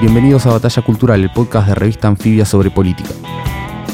Bienvenidos 0.00 0.46
a 0.46 0.52
Batalla 0.52 0.80
Cultural, 0.80 1.22
el 1.22 1.30
podcast 1.30 1.68
de 1.68 1.74
revista 1.74 2.08
anfibia 2.08 2.46
sobre 2.46 2.70
política. 2.70 3.10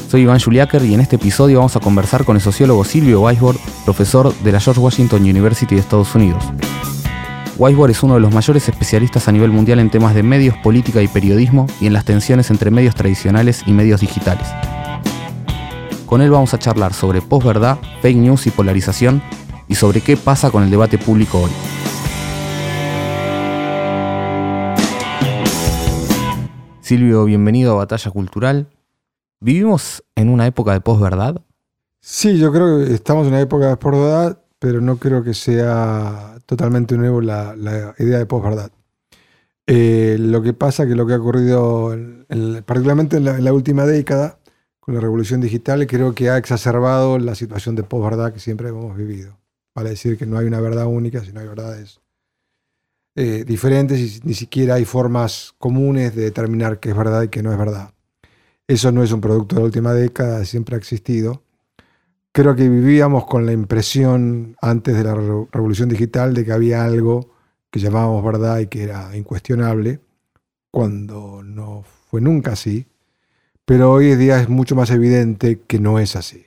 Soy 0.09 0.21
Iván 0.21 0.39
Juliáquer 0.39 0.85
y 0.85 0.95
en 0.95 1.01
este 1.01 1.17
episodio 1.17 1.59
vamos 1.59 1.75
a 1.75 1.81
conversar 1.81 2.25
con 2.25 2.37
el 2.37 2.43
sociólogo 2.43 2.85
Silvio 2.85 3.23
Weisbord, 3.23 3.57
profesor 3.85 4.33
de 4.33 4.53
la 4.53 4.61
George 4.61 4.81
Washington 4.81 5.23
University 5.23 5.75
de 5.75 5.81
Estados 5.81 6.15
Unidos. 6.15 6.45
Weisbord 7.59 7.91
es 7.91 8.05
uno 8.05 8.15
de 8.15 8.21
los 8.21 8.33
mayores 8.33 8.69
especialistas 8.69 9.27
a 9.27 9.33
nivel 9.33 9.51
mundial 9.51 9.81
en 9.81 9.91
temas 9.91 10.15
de 10.15 10.23
medios, 10.23 10.57
política 10.59 11.03
y 11.03 11.09
periodismo 11.09 11.67
y 11.81 11.89
en 11.89 11.93
las 11.93 12.05
tensiones 12.05 12.53
entre 12.53 12.71
medios 12.71 12.95
tradicionales 12.95 13.65
y 13.67 13.73
medios 13.73 14.01
digitales. 14.01 14.47
Con 16.07 16.23
él 16.23 16.31
vamos 16.31 16.55
a 16.55 16.59
charlar 16.61 16.95
sobre 16.95 17.21
posverdad, 17.21 17.79
fake 18.01 18.19
news 18.19 18.47
y 18.47 18.53
polarización 18.53 19.25
y 19.67 19.75
sobre 19.75 20.03
qué 20.03 20.17
pasa 20.17 20.53
con 20.53 20.63
el 20.63 20.71
debate 20.71 20.99
público 20.99 21.41
hoy. 21.41 21.76
Silvio, 26.87 27.25
bienvenido 27.25 27.73
a 27.73 27.79
Batalla 27.79 28.13
Cultural. 28.13 28.69
¿Vivimos 29.41 30.05
en 30.15 30.29
una 30.29 30.47
época 30.47 30.73
de 30.73 30.81
posverdad? 30.81 31.43
Sí, 32.01 32.39
yo 32.39 32.53
creo 32.53 32.79
que 32.79 32.95
estamos 32.95 33.27
en 33.27 33.33
una 33.33 33.41
época 33.41 33.71
de 33.71 33.77
posverdad, 33.77 34.41
pero 34.61 34.81
no 34.81 34.97
creo 34.97 35.25
que 35.25 35.35
sea 35.35 36.39
totalmente 36.47 36.97
nuevo 36.97 37.21
la, 37.21 37.57
idea 37.99 38.19
de 38.19 38.27
posverdad. 38.27 38.71
Eh, 39.67 40.17
lo 40.21 40.43
que 40.43 40.53
pasa 40.53 40.85
es 40.85 40.89
que 40.89 40.95
lo 40.95 41.09
que 41.09 41.15
ha 41.15 41.17
ocurrido, 41.17 41.93
particularmente 42.65 43.17
en 43.17 43.45
la, 43.45 43.53
última 43.53 43.85
década, 43.85 44.39
con 44.79 44.95
la 44.95 45.01
revolución 45.01 45.41
digital, 45.41 45.85
creo 45.89 46.15
que 46.15 46.31
ha 46.31 46.37
exacerbado 46.37 47.19
la 47.19 47.35
situación 47.35 47.75
de 47.75 47.83
posverdad 47.83 48.33
que 48.33 48.39
siempre 48.39 48.69
hemos 48.69 48.97
vivido. 48.97 49.41
Vale 49.75 49.91
decir 49.91 50.17
que 50.17 50.27
no 50.27 50.39
hay 50.39 50.47
una 50.47 50.61
verdad 50.61 50.87
única, 50.87 51.25
sino 51.25 51.41
hay 51.41 51.49
verdades 51.49 52.01
eh, 53.19 53.45
diferentes 53.47 53.99
y 53.99 54.21
ni 54.25 54.35
siquiera 54.35 54.75
hay 54.75 54.85
formas 54.85 55.55
comunes 55.59 56.15
de 56.15 56.25
determinar 56.25 56.81
qué 56.81 56.91
es 56.91 56.97
verdad 56.97 57.23
y 57.23 57.29
qué 57.29 57.43
no 57.43 57.51
es 57.51 57.57
verdad. 57.57 57.95
Eso 58.69 58.93
no 58.93 59.03
es 59.03 59.11
un 59.11 59.23
producto 59.23 59.57
de 59.57 59.63
la 59.63 59.67
última 59.67 59.95
década, 59.95 60.45
siempre 60.45 60.75
ha 60.75 60.79
existido. 60.79 61.43
Creo 62.33 62.55
que 62.55 62.69
vivíamos 62.69 63.25
con 63.25 63.47
la 63.47 63.53
impresión 63.53 64.57
antes 64.61 64.95
de 64.95 65.05
la 65.05 65.15
revolución 65.15 65.89
digital 65.89 66.35
de 66.35 66.45
que 66.45 66.53
había 66.53 66.85
algo 66.85 67.31
que 67.71 67.81
llamábamos 67.81 68.23
verdad 68.23 68.59
y 68.59 68.67
que 68.67 68.83
era 68.83 69.17
incuestionable, 69.17 70.01
cuando 70.71 71.43
no 71.43 71.85
fue 72.11 72.21
nunca 72.21 72.53
así. 72.53 72.87
Pero 73.65 73.93
hoy 73.93 74.11
en 74.11 74.19
día 74.19 74.43
es 74.43 74.51
mucho 74.51 74.77
más 74.77 74.91
evidente 74.91 75.63
que 75.67 75.81
no 75.81 75.99
es 75.99 76.17
así. 76.17 76.45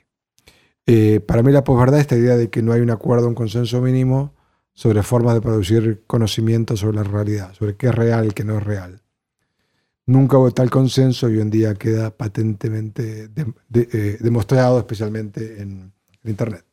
Eh, 0.86 1.18
para 1.18 1.42
mí 1.42 1.50
la 1.50 1.64
posverdad 1.64 1.98
es 1.98 2.02
esta 2.02 2.16
idea 2.16 2.36
de 2.36 2.48
que 2.48 2.62
no 2.62 2.72
hay 2.72 2.80
un 2.80 2.90
acuerdo, 2.90 3.26
un 3.26 3.34
consenso 3.34 3.80
mínimo 3.80 4.34
sobre 4.80 5.02
formas 5.02 5.34
de 5.34 5.42
producir 5.42 6.04
conocimiento 6.06 6.74
sobre 6.74 6.96
la 6.96 7.02
realidad, 7.02 7.52
sobre 7.52 7.76
qué 7.76 7.88
es 7.88 7.94
real 7.94 8.28
y 8.28 8.30
qué 8.30 8.44
no 8.44 8.56
es 8.56 8.64
real. 8.64 9.02
Nunca 10.06 10.38
hubo 10.38 10.50
tal 10.52 10.70
consenso 10.70 11.28
y 11.28 11.34
hoy 11.34 11.42
en 11.42 11.50
día 11.50 11.74
queda 11.74 12.08
patentemente 12.08 13.28
eh, 13.74 14.16
demostrado, 14.20 14.78
especialmente 14.78 15.60
en, 15.60 15.92
Internet. 16.24 16.64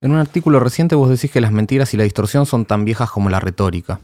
En 0.00 0.12
un 0.12 0.18
artículo 0.18 0.60
reciente 0.60 0.94
vos 0.94 1.10
decís 1.10 1.32
que 1.32 1.40
las 1.40 1.50
mentiras 1.50 1.92
y 1.92 1.96
la 1.96 2.04
distorsión 2.04 2.46
son 2.46 2.66
tan 2.66 2.84
viejas 2.84 3.10
como 3.10 3.30
la 3.30 3.40
retórica. 3.40 3.98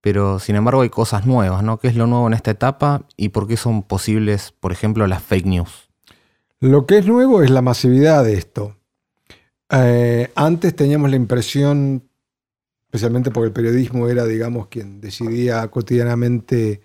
Pero 0.00 0.40
sin 0.40 0.56
embargo 0.56 0.80
hay 0.80 0.90
cosas 0.90 1.24
nuevas, 1.24 1.62
¿no? 1.62 1.78
¿Qué 1.78 1.86
es 1.86 1.94
lo 1.94 2.08
nuevo 2.08 2.26
en 2.26 2.34
esta 2.34 2.50
etapa 2.50 3.04
y 3.16 3.28
por 3.28 3.46
qué 3.46 3.56
son 3.56 3.84
posibles, 3.84 4.52
por 4.58 4.72
ejemplo, 4.72 5.06
las 5.06 5.22
fake 5.22 5.46
news? 5.46 5.88
Lo 6.58 6.84
que 6.84 6.98
es 6.98 7.06
nuevo 7.06 7.44
es 7.44 7.50
la 7.50 7.62
masividad 7.62 8.24
de 8.24 8.34
esto. 8.34 8.74
Eh, 9.70 10.32
antes 10.34 10.74
teníamos 10.74 11.10
la 11.10 11.16
impresión 11.16 12.07
especialmente 12.88 13.30
porque 13.30 13.48
el 13.48 13.52
periodismo 13.52 14.08
era, 14.08 14.24
digamos, 14.24 14.68
quien 14.68 14.98
decidía 15.00 15.68
cotidianamente 15.68 16.80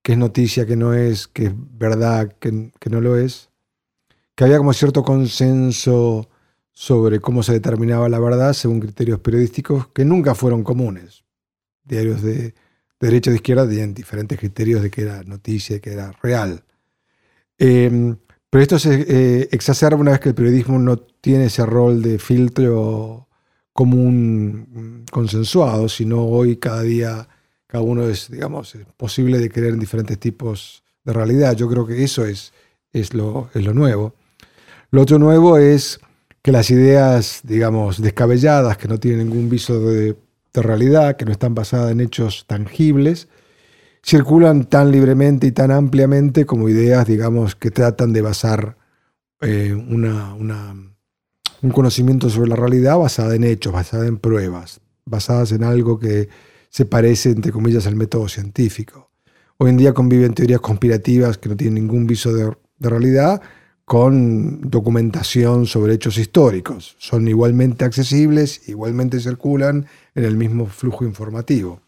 qué 0.00 0.12
es 0.12 0.18
noticia, 0.18 0.64
qué 0.64 0.76
no 0.76 0.94
es, 0.94 1.28
qué 1.28 1.46
es 1.46 1.52
verdad, 1.54 2.34
qué, 2.40 2.72
no 2.90 3.00
lo 3.02 3.18
es, 3.18 3.50
que 4.34 4.44
había 4.44 4.56
como 4.56 4.72
cierto 4.72 5.02
consenso 5.02 6.30
sobre 6.72 7.20
cómo 7.20 7.42
se 7.42 7.52
determinaba 7.52 8.08
la 8.08 8.18
verdad 8.18 8.54
según 8.54 8.80
criterios 8.80 9.20
periodísticos 9.20 9.88
que 9.88 10.06
nunca 10.06 10.34
fueron 10.34 10.64
comunes. 10.64 11.24
Diarios 11.84 12.22
de, 12.22 12.54
derecha 12.98 13.28
y 13.28 13.32
de 13.32 13.36
izquierda 13.36 13.68
tenían 13.68 13.92
diferentes 13.92 14.38
criterios 14.38 14.80
de 14.80 14.90
qué 14.90 15.02
era 15.02 15.22
noticia 15.24 15.76
y 15.76 15.80
qué 15.80 15.92
era 15.92 16.12
real. 16.22 16.64
Em, 17.58 18.16
pero 18.48 18.62
esto 18.62 18.78
se 18.78 19.04
eh, 19.06 19.48
exacerba 19.52 20.00
una 20.00 20.12
vez 20.12 20.20
que 20.20 20.30
el 20.30 20.34
periodismo 20.34 20.78
no 20.78 20.96
tiene 20.96 21.46
ese 21.46 21.66
rol 21.66 22.00
de 22.00 22.18
filtro 22.18 23.28
común 23.72 25.04
consensuado, 25.10 25.88
sino 25.88 26.24
hoy 26.24 26.56
cada 26.56 26.82
día 26.82 27.28
cada 27.72 27.84
uno 27.84 28.06
es, 28.06 28.30
digamos, 28.30 28.76
posible 28.98 29.38
de 29.38 29.48
creer 29.48 29.72
en 29.72 29.80
diferentes 29.80 30.18
tipos 30.18 30.84
de 31.04 31.14
realidad. 31.14 31.56
Yo 31.56 31.70
creo 31.70 31.86
que 31.86 32.04
eso 32.04 32.26
es, 32.26 32.52
es, 32.92 33.14
lo, 33.14 33.48
es 33.54 33.64
lo 33.64 33.72
nuevo. 33.72 34.14
Lo 34.90 35.00
otro 35.00 35.18
nuevo 35.18 35.56
es 35.56 35.98
que 36.42 36.52
las 36.52 36.70
ideas, 36.70 37.40
digamos, 37.44 38.02
descabelladas, 38.02 38.76
que 38.76 38.88
no 38.88 39.00
tienen 39.00 39.30
ningún 39.30 39.48
viso 39.48 39.80
de, 39.80 40.16
realidad, 40.52 41.16
que 41.16 41.24
no 41.24 41.32
están 41.32 41.54
basadas 41.54 41.92
en 41.92 42.02
hechos 42.02 42.44
tangibles, 42.46 43.28
circulan 44.04 44.66
tan 44.66 44.92
libremente 44.92 45.46
y 45.46 45.52
tan 45.52 45.70
ampliamente 45.70 46.44
como 46.44 46.68
ideas, 46.68 47.06
digamos, 47.06 47.56
que 47.56 47.70
tratan 47.70 48.12
de 48.12 48.20
basar 48.20 48.76
eh, 49.40 49.72
una, 49.72 50.34
una 50.34 50.91
un 51.62 51.70
conocimiento 51.70 52.28
sobre 52.28 52.50
la 52.50 52.56
realidad 52.56 52.98
basada 52.98 53.34
en 53.36 53.44
hechos, 53.44 53.72
basada 53.72 54.06
en 54.06 54.18
pruebas, 54.18 54.80
basadas 55.04 55.52
en 55.52 55.64
algo 55.64 55.98
que 55.98 56.28
se 56.68 56.84
parece, 56.84 57.30
entre 57.30 57.52
comillas, 57.52 57.86
al 57.86 57.96
método 57.96 58.28
científico. 58.28 59.10
Hoy 59.58 59.70
en 59.70 59.76
día 59.76 59.94
conviven 59.94 60.34
teorías 60.34 60.60
conspirativas 60.60 61.38
que 61.38 61.48
no 61.48 61.56
tienen 61.56 61.74
ningún 61.74 62.06
viso 62.06 62.32
de, 62.34 62.52
realidad 62.80 63.40
con 63.84 64.68
documentación 64.68 65.66
sobre 65.66 65.94
hechos 65.94 66.18
históricos. 66.18 66.96
Son 66.98 67.28
igualmente 67.28 67.84
accesibles, 67.84 68.68
igualmente 68.68 69.20
circulan 69.20 69.86
en 70.16 70.24
el 70.24 70.36
mismo 70.36 70.66
flujo 70.66 71.04
informativo. 71.04 71.80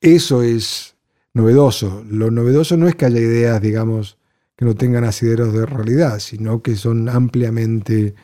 Eso 0.00 0.42
es 0.42 0.94
novedoso. 1.34 2.02
Lo 2.08 2.30
novedoso 2.30 2.78
no 2.78 2.88
es 2.88 2.94
que 2.94 3.04
haya 3.04 3.20
ideas, 3.20 3.60
digamos, 3.60 4.16
que 4.56 4.64
no 4.64 4.74
tengan 4.76 5.04
asideros 5.04 5.52
de 5.52 5.66
realidad, 5.66 6.20
sino 6.20 6.62
que 6.62 6.76
son 6.76 7.10
ampliamente 7.10 8.14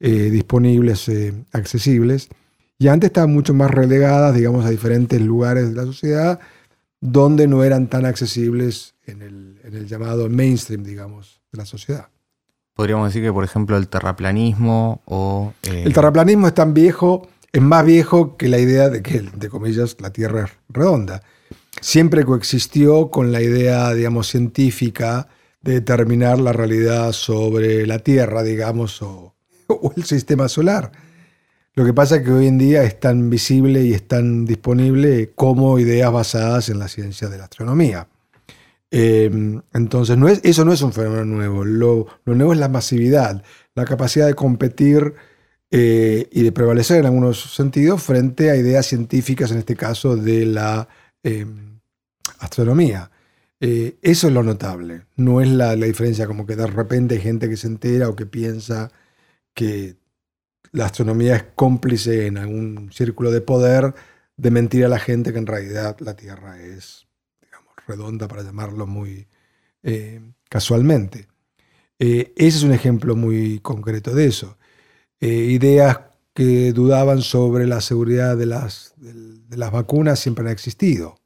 eh, 0.00 0.30
disponibles, 0.30 1.08
eh, 1.08 1.32
accesibles. 1.52 2.28
Y 2.78 2.88
antes 2.88 3.08
estaban 3.08 3.32
mucho 3.32 3.54
más 3.54 3.70
relegadas, 3.70 4.34
digamos, 4.34 4.64
a 4.66 4.70
diferentes 4.70 5.20
lugares 5.20 5.70
de 5.70 5.74
la 5.74 5.84
sociedad 5.84 6.40
donde 7.00 7.46
no 7.46 7.62
eran 7.64 7.88
tan 7.88 8.04
accesibles 8.04 8.94
en 9.06 9.22
el, 9.22 9.86
llamado 9.86 10.28
mainstream, 10.28 10.82
digamos, 10.82 11.40
de 11.52 11.58
la 11.58 11.66
sociedad. 11.66 12.08
Podríamos 12.74 13.08
decir 13.08 13.22
que, 13.22 13.32
por 13.32 13.44
ejemplo, 13.44 13.76
el 13.76 13.88
terraplanismo 13.88 15.02
o... 15.04 15.52
Eh, 15.62 15.84
el 15.86 15.92
terraplanismo 15.92 16.48
es 16.48 16.54
tan 16.54 16.74
viejo, 16.74 17.28
es 17.52 17.62
más 17.62 17.84
viejo 17.84 18.36
que 18.36 18.48
la 18.48 18.58
idea 18.58 18.88
de 18.88 19.02
que, 19.02 19.20
de 19.20 19.48
comillas, 19.48 19.96
la 20.00 20.10
Tierra 20.10 20.44
es 20.44 20.50
redonda. 20.68 21.22
Siempre 21.80 22.24
coexistió 22.24 23.10
con 23.10 23.32
la 23.32 23.40
idea, 23.40 23.92
digamos, 23.94 24.28
científica 24.28 25.28
de 25.62 25.74
determinar 25.74 26.38
la 26.38 26.52
realidad 26.52 27.12
sobre 27.12 27.86
la 27.86 28.00
Tierra, 28.00 28.42
digamos, 28.42 29.00
o, 29.02 29.35
o 29.82 29.92
el 29.96 30.04
sistema 30.04 30.48
solar. 30.48 30.92
Lo 31.76 31.84
que 31.84 31.92
pasa 31.92 32.16
es 32.16 32.22
que 32.22 32.32
hoy 32.32 32.46
en 32.46 32.56
día 32.56 32.84
es 32.84 32.98
tan 32.98 33.28
visible 33.28 33.82
y 33.82 33.92
es 33.92 34.08
tan 34.08 34.46
disponible 34.46 35.32
como 35.34 35.78
ideas 35.78 36.10
basadas 36.10 36.70
en 36.70 36.78
la 36.78 36.88
ciencia 36.88 37.28
de 37.28 37.36
la 37.36 37.44
astronomía. 37.44 38.08
Eh, 38.90 39.30
entonces, 39.74 40.16
no 40.16 40.26
es, 40.26 40.40
eso 40.42 40.64
no 40.64 40.72
es 40.72 40.80
un 40.80 40.94
fenómeno 40.94 41.26
nuevo. 41.26 41.64
Lo, 41.66 42.06
nuevo 42.24 42.54
es 42.54 42.58
la 42.58 42.70
masividad, 42.70 43.42
la 43.74 43.84
capacidad 43.84 44.26
de 44.26 44.32
competir 44.32 45.14
eh, 45.70 46.28
y 46.32 46.42
de 46.44 46.52
prevalecer 46.52 47.00
en 47.00 47.06
algunos 47.06 47.54
sentidos 47.54 48.02
frente 48.02 48.50
a 48.50 48.56
ideas 48.56 48.86
científicas, 48.86 49.50
en 49.50 49.58
este 49.58 49.76
caso 49.76 50.16
de 50.16 50.46
la 50.46 50.88
eh, 51.22 51.44
astronomía. 52.38 53.10
eso 53.60 54.28
es 54.28 54.32
lo 54.32 54.42
notable. 54.42 55.02
No 55.16 55.42
es 55.42 55.48
la, 55.48 55.76
la 55.76 55.86
diferencia 55.86 56.26
como 56.26 56.46
que 56.46 56.56
de 56.56 56.66
repente 56.66 57.16
hay 57.16 57.20
gente 57.20 57.50
que 57.50 57.58
se 57.58 57.66
entera 57.66 58.08
o 58.08 58.16
que 58.16 58.24
piensa 58.24 58.90
que 59.56 59.96
la 60.72 60.86
astronomía 60.86 61.36
es 61.36 61.44
cómplice 61.54 62.26
en 62.26 62.38
algún 62.38 62.92
círculo 62.92 63.30
de 63.32 63.40
poder 63.40 63.94
de 64.36 64.50
mentir 64.50 64.84
a 64.84 64.88
la 64.88 64.98
gente 64.98 65.32
que 65.32 65.38
en 65.38 65.46
realidad 65.46 65.96
la 66.00 66.14
Tierra 66.14 66.62
es, 66.62 67.06
digamos, 67.42 67.74
redonda, 67.88 68.28
para 68.28 68.42
llamarlo 68.42 68.86
muy 68.86 69.26
eh, 69.82 70.20
casualmente. 70.50 71.28
ese 71.98 72.28
es 72.36 72.62
un 72.62 72.72
ejemplo 72.72 73.16
muy 73.16 73.60
concreto 73.60 74.14
de 74.14 74.26
eso. 74.26 74.58
ideas 75.20 76.00
que 76.34 76.72
dudaban 76.72 77.22
sobre 77.22 77.66
la 77.66 77.80
seguridad 77.80 78.36
de 78.36 78.46
las, 78.46 78.94
de 78.98 79.56
las 79.56 79.72
vacunas 79.72 80.20
siempre 80.20 80.44
han 80.44 80.52
existido 80.52 81.16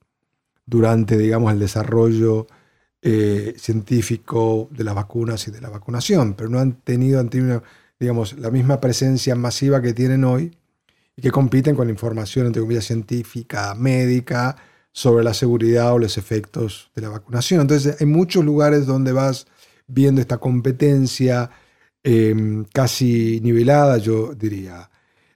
durante, 0.71 1.19
digamos, 1.19 1.53
el 1.53 1.59
desarrollo 1.59 2.47
eh, 3.03 3.55
científico 3.57 4.69
de 4.71 4.85
las 4.85 4.95
vacunas 4.95 5.49
y 5.49 5.51
de 5.51 5.61
la 5.61 5.71
vacunación, 5.71 6.35
pero 6.35 6.49
no 6.49 6.61
han 6.61 6.75
tenido, 6.83 7.19
han 7.19 7.31
tenido 7.31 7.63
digamos, 8.01 8.33
la 8.39 8.51
misma 8.51 8.81
presencia 8.81 9.35
masiva 9.35 9.83
que 9.83 9.93
tienen 9.93 10.25
hoy 10.25 10.57
y 11.15 11.23
que 11.23 11.31
compiten 11.31 11.77
con 11.77 11.87
la 11.87 11.93
información, 11.93 12.47
entre 12.47 12.63
comillas, 12.63 12.87
científica, 12.87 13.75
médica, 13.75 14.57
sobre 14.93 15.23
la 15.23 15.35
seguridad 15.35 15.93
o 15.93 15.99
los 15.99 16.19
efectos 16.19 16.91
de 16.95 17.03
la 17.03 17.11
vacunación. 17.11 17.61
Entonces, 17.61 17.97
hay 18.01 18.07
muchos 18.07 18.45
lugares 18.45 18.87
donde 18.87 19.13
vas 19.13 19.47
viendo 19.87 20.21
esta 20.21 20.39
competencia 20.39 21.51
em, 22.03 22.65
casi 22.73 23.41
nivelada, 23.43 23.99
yo 23.99 24.35
diría. 24.35 24.91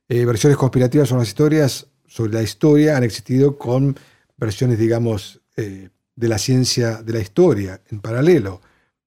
Eh, 0.08 0.25
versiones 0.25 0.56
conspirativas 0.56 1.08
sobre 1.08 1.20
las 1.20 1.28
historias, 1.28 1.87
sobre 2.06 2.32
la 2.32 2.43
historia, 2.43 2.96
han 2.96 3.05
existido 3.05 3.58
con 3.58 3.96
versiones, 4.37 4.78
digamos, 4.78 5.40
eh, 5.56 5.90
de 6.16 6.28
la 6.28 6.38
ciencia 6.38 7.02
de 7.02 7.12
la 7.12 7.20
historia 7.20 7.81
en 7.90 8.00
paralelo, 8.00 8.61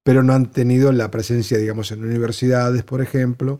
pero 0.07 0.24
no 0.24 0.31
han 0.31 0.54
tenido 0.54 0.94
la 0.94 1.12
presencia, 1.12 1.57
digamos, 1.57 1.92
en 1.92 2.01
universidades, 2.01 2.81
por 2.83 3.01
ejemplo. 3.01 3.59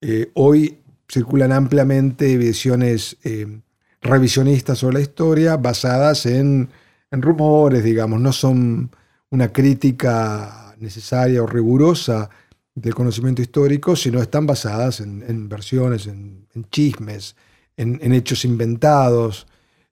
Eh, 0.00 0.30
hoy 0.34 0.78
circulan 1.08 1.50
ampliamente 1.50 2.36
visiones 2.36 3.16
eh, 3.24 3.62
revisionistas 4.00 4.78
sobre 4.78 4.98
la 4.98 5.00
historia 5.00 5.56
basadas 5.56 6.24
en, 6.26 6.68
rumores, 7.10 7.82
digamos, 7.82 8.20
no 8.20 8.32
son 8.32 8.92
una 9.30 9.52
crítica 9.52 10.76
necesaria 10.78 11.42
o 11.42 11.48
rigurosa 11.48 12.30
del 12.76 12.94
conocimiento 12.94 13.42
histórico, 13.42 13.96
sino 13.96 14.22
están 14.22 14.46
basadas 14.46 15.00
en, 15.00 15.48
versiones, 15.48 16.06
en, 16.06 16.46
chismes, 16.70 17.34
en, 17.76 18.12
hechos 18.12 18.44
inventados. 18.44 19.48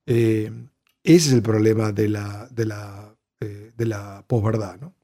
Ese 0.06 0.52
es 1.02 1.32
el 1.32 1.42
problema 1.42 1.90
de 1.90 2.08
la, 2.10 2.48
eh, 3.40 3.72
de 3.76 3.86
la 3.86 4.24
posverdad. 4.28 4.78
¿no? 4.80 4.99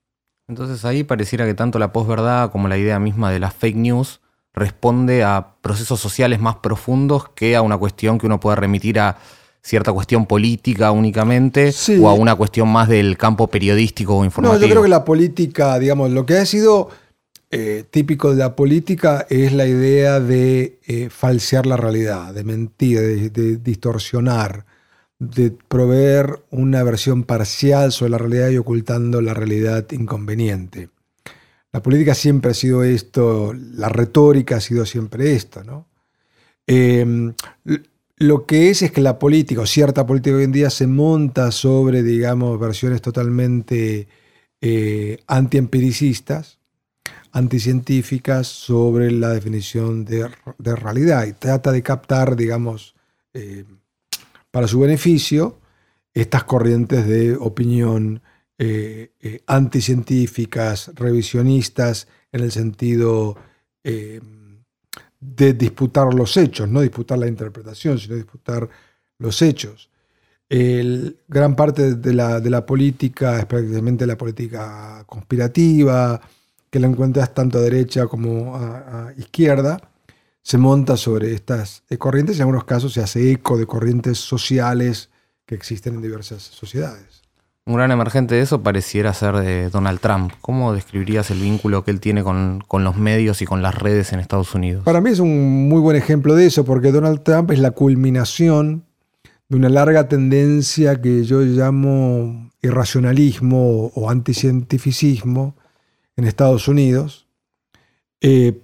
Entonces 0.49 0.85
ahí 0.85 1.03
pareciera 1.03 1.45
que 1.45 1.55
tanto 1.55 1.79
la 1.79 1.93
posverdad 1.93 2.53
como 2.53 2.69
la 2.69 2.79
idea 2.79 3.01
misma 3.01 3.33
de 3.33 3.41
las 3.41 3.53
fake 3.55 3.77
news 3.77 4.21
responde 4.55 5.25
a 5.25 5.55
procesos 5.61 6.01
sociales 6.01 6.41
más 6.41 6.57
profundos 6.57 7.29
que 7.35 7.57
a 7.57 7.63
una 7.63 7.77
cuestión 7.77 8.19
que 8.19 8.27
uno 8.27 8.39
pueda 8.39 8.57
remitir 8.57 9.01
a 9.01 9.19
cierta 9.61 9.93
cuestión 9.93 10.27
política 10.27 10.93
únicamente 10.93 11.75
o 12.01 12.09
a 12.09 12.15
una 12.15 12.37
cuestión 12.37 12.69
más 12.69 12.89
del 12.89 13.19
campo 13.19 13.49
periodístico 13.49 14.19
o 14.19 14.25
informativo. 14.25 14.61
No, 14.61 14.65
yo 14.65 14.71
creo 14.71 14.83
que 14.85 14.89
la 14.89 15.05
política, 15.05 15.77
digamos, 15.81 16.13
lo 16.13 16.25
que 16.25 16.39
ha 16.39 16.47
sido 16.47 16.91
eh, 17.51 17.85
típico 17.91 18.31
de 18.31 18.37
la 18.37 18.55
política 18.55 19.27
es 19.29 19.53
la 19.53 19.67
idea 19.67 20.21
de 20.21 20.79
eh, 20.87 21.11
falsear 21.11 21.67
la 21.67 21.77
realidad, 21.77 22.33
de 22.33 22.45
mentir, 22.45 23.33
de 23.33 23.57
distorsionar 23.57 24.65
de 25.19 25.51
proveer 25.51 26.43
una 26.51 26.83
versión 26.83 27.25
parcial 27.25 27.93
sobre 27.93 28.11
la 28.11 28.19
realidad 28.19 28.51
y 28.51 28.59
ocultando 28.59 29.21
la 29.23 29.35
realidad 29.35 29.91
inconveniente. 29.93 30.91
La 31.73 31.83
política 31.83 32.15
siempre 32.15 32.51
ha 32.51 32.55
sido 32.55 32.85
esto, 32.85 33.53
la 33.55 33.89
retórica 33.89 34.57
ha 34.57 34.61
sido 34.61 34.87
siempre 34.87 35.35
esto, 35.35 35.65
¿no? 35.65 35.87
Em, 36.67 37.35
lo 38.17 38.47
que 38.47 38.71
es 38.71 38.83
es 38.83 38.93
que 38.93 39.03
la 39.03 39.19
política, 39.19 39.61
o 39.61 39.67
cierta 39.67 40.07
política 40.07 40.37
hoy 40.37 40.45
en 40.45 40.53
día, 40.53 40.71
se 40.71 40.87
monta 40.87 41.53
sobre, 41.53 42.03
digamos, 42.03 42.59
versiones 42.59 43.03
totalmente 43.03 44.09
eh, 44.61 45.19
antiempiricistas, 45.27 46.59
anticientíficas, 47.33 48.47
sobre 48.47 49.11
la 49.11 49.31
definición 49.31 50.05
de, 50.07 50.29
realidad 50.59 51.27
y 51.27 51.35
trata 51.35 51.73
de 51.73 51.83
captar, 51.83 52.37
digamos, 52.37 52.95
eh, 53.35 53.65
para 54.57 54.69
su 54.69 54.81
beneficio 54.81 55.59
estas 56.15 56.45
corrientes 56.45 57.07
de 57.07 57.37
opinión 57.37 58.23
eh, 58.57 59.11
eh, 59.21 59.43
anticientíficas, 59.47 60.93
revisionistas, 60.95 62.09
en 62.33 62.41
el 62.41 62.51
sentido 62.51 63.37
eh, 63.85 64.19
de 65.21 65.53
disputar 65.53 66.15
los 66.15 66.39
hechos, 66.39 66.71
no 66.71 66.81
disputar 66.81 67.19
la 67.19 67.27
interpretación, 67.27 67.99
sino 67.99 68.15
disputar 68.15 68.67
los 69.19 69.43
hechos. 69.43 69.91
gran 70.49 71.55
parte 71.55 71.95
de 71.97 72.15
la, 72.15 72.65
política 72.65 73.39
es 73.39 73.45
prácticamente 73.45 74.07
la 74.07 74.17
política 74.17 75.05
conspirativa, 75.07 76.19
que 76.71 76.81
la 76.81 76.87
encuentras 76.87 77.35
tanto 77.35 77.59
a 77.59 77.61
derecha 77.61 78.07
como 78.07 78.57
a 78.57 79.13
izquierda, 79.19 79.96
se 80.47 80.59
monta 80.59 80.97
sobre 80.97 81.35
estas 81.35 81.83
eh, 81.91 81.99
corrientes 81.99 82.37
y 82.37 82.39
en 82.39 82.43
algunos 82.43 82.63
casos 82.63 82.93
se 82.93 83.01
hace 83.01 83.33
eco 83.33 83.59
de 83.59 83.67
corrientes 83.67 84.19
sociales 84.19 85.11
que 85.45 85.57
existen 85.57 85.97
en 85.97 86.03
diversas 86.03 86.41
sociedades. 86.41 87.23
Un 87.65 87.75
gran 87.75 87.91
emergente 87.91 88.37
de 88.37 88.43
eso 88.43 88.63
pareciera 88.63 89.13
ser 89.13 89.35
de 89.35 89.71
Donald 89.71 89.99
Trump. 89.99 90.33
¿Cómo 90.41 90.73
describirías 90.73 91.33
el 91.33 91.41
vínculo 91.41 91.83
que 91.83 91.91
él 91.91 91.99
tiene 91.99 92.23
con, 92.23 92.63
los 92.71 92.97
medios 92.97 93.43
y 93.43 93.45
con 93.45 93.61
las 93.61 93.75
redes 93.75 94.13
en 94.13 94.21
Estados 94.21 94.55
Unidos? 94.55 94.85
Para 94.85 95.01
mí 95.01 95.11
es 95.11 95.19
un 95.19 95.69
muy 95.69 95.81
buen 95.81 95.97
ejemplo 95.97 96.37
de 96.37 96.47
eso, 96.47 96.65
porque 96.65 96.93
Donald 96.93 97.25
Trump 97.25 97.51
es 97.51 97.59
la 97.59 97.73
culminación 97.73 98.85
de 99.49 99.57
una 99.57 99.69
larga 99.69 100.07
tendencia 100.07 101.03
que 101.03 101.25
yo 101.25 101.41
llamo 101.41 102.53
irracionalismo 102.63 103.87
o 103.97 104.11
anticientificismo 104.11 105.57
en 106.15 106.25
Estados 106.25 106.69
Unidos. 106.69 107.27
Eh, 108.21 108.61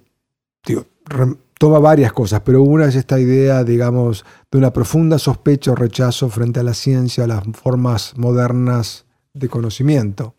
toma 1.57 1.79
varias 1.79 2.13
cosas, 2.13 2.41
pero 2.41 2.61
una 2.61 2.85
es 2.85 2.95
esta 2.95 3.19
idea, 3.19 3.63
digamos, 3.63 4.25
de 4.51 4.57
una 4.57 4.73
profunda 4.73 5.17
sospecha 5.17 5.71
o 5.71 5.75
rechazo 5.75 6.29
frente 6.29 6.59
a 6.59 6.63
la 6.63 6.73
ciencia, 6.73 7.23
a 7.23 7.27
las 7.27 7.43
formas 7.53 8.13
modernas 8.17 9.05
de 9.33 9.49
conocimiento, 9.49 10.35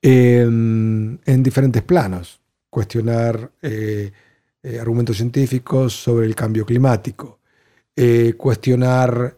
em, 0.00 1.18
en 1.24 1.42
diferentes 1.42 1.82
planos. 1.82 2.40
Cuestionar 2.70 3.52
eh, 3.62 4.10
eh, 4.62 4.78
argumentos 4.80 5.16
científicos 5.16 5.92
sobre 5.92 6.26
el 6.26 6.34
cambio 6.34 6.64
climático, 6.64 7.40
eh, 7.94 8.34
cuestionar 8.36 9.36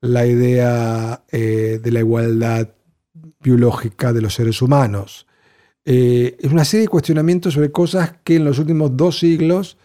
la 0.00 0.26
idea 0.26 1.22
de 1.30 1.90
la 1.90 2.00
igualdad 2.00 2.68
biológica 3.40 4.12
de 4.12 4.20
los 4.20 4.34
seres 4.34 4.60
humanos, 4.60 5.26
eh, 5.84 6.36
es 6.38 6.50
una 6.50 6.64
serie 6.64 6.82
de 6.82 6.88
cuestionamientos 6.88 7.54
sobre 7.54 7.70
cosas 7.70 8.14
que 8.24 8.36
en 8.36 8.44
los 8.44 8.58
últimos 8.58 8.96
dos 8.96 9.18
siglos 9.18 9.76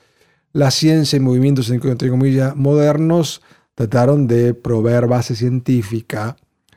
la 0.53 0.72
ciencia 0.72 1.18
y 1.18 1.20
movimientos, 1.20 1.70
entre 1.70 2.10
comillas, 2.10 2.56
modernos 2.56 3.41
trataron 3.75 4.27
de 4.27 4.53
proveer 4.53 5.08
base 5.08 5.36
científica 5.36 6.36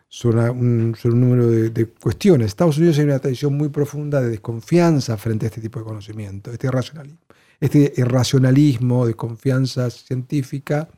sobre, 0.09 0.51
un, 0.51 0.95
número 1.05 1.49
de, 1.49 1.87
cuestiones. 1.87 2.49
Estados 2.49 2.77
Unidos 2.77 2.97
tiene 2.97 3.13
una 3.13 3.19
tradición 3.19 3.57
muy 3.57 3.71
profunda 3.71 4.21
de 4.21 4.29
desconfianza 4.29 5.17
frente 5.17 5.47
a 5.47 5.49
este 5.49 5.61
tipo 5.61 5.79
de 5.79 5.87
conocimiento, 5.87 6.53
este 6.53 6.67
irracionalismo. 6.67 7.19
Este 7.61 7.95
irracionalismo 7.97 9.07
de 9.07 9.15
confianza 9.15 9.89
científica 9.89 10.89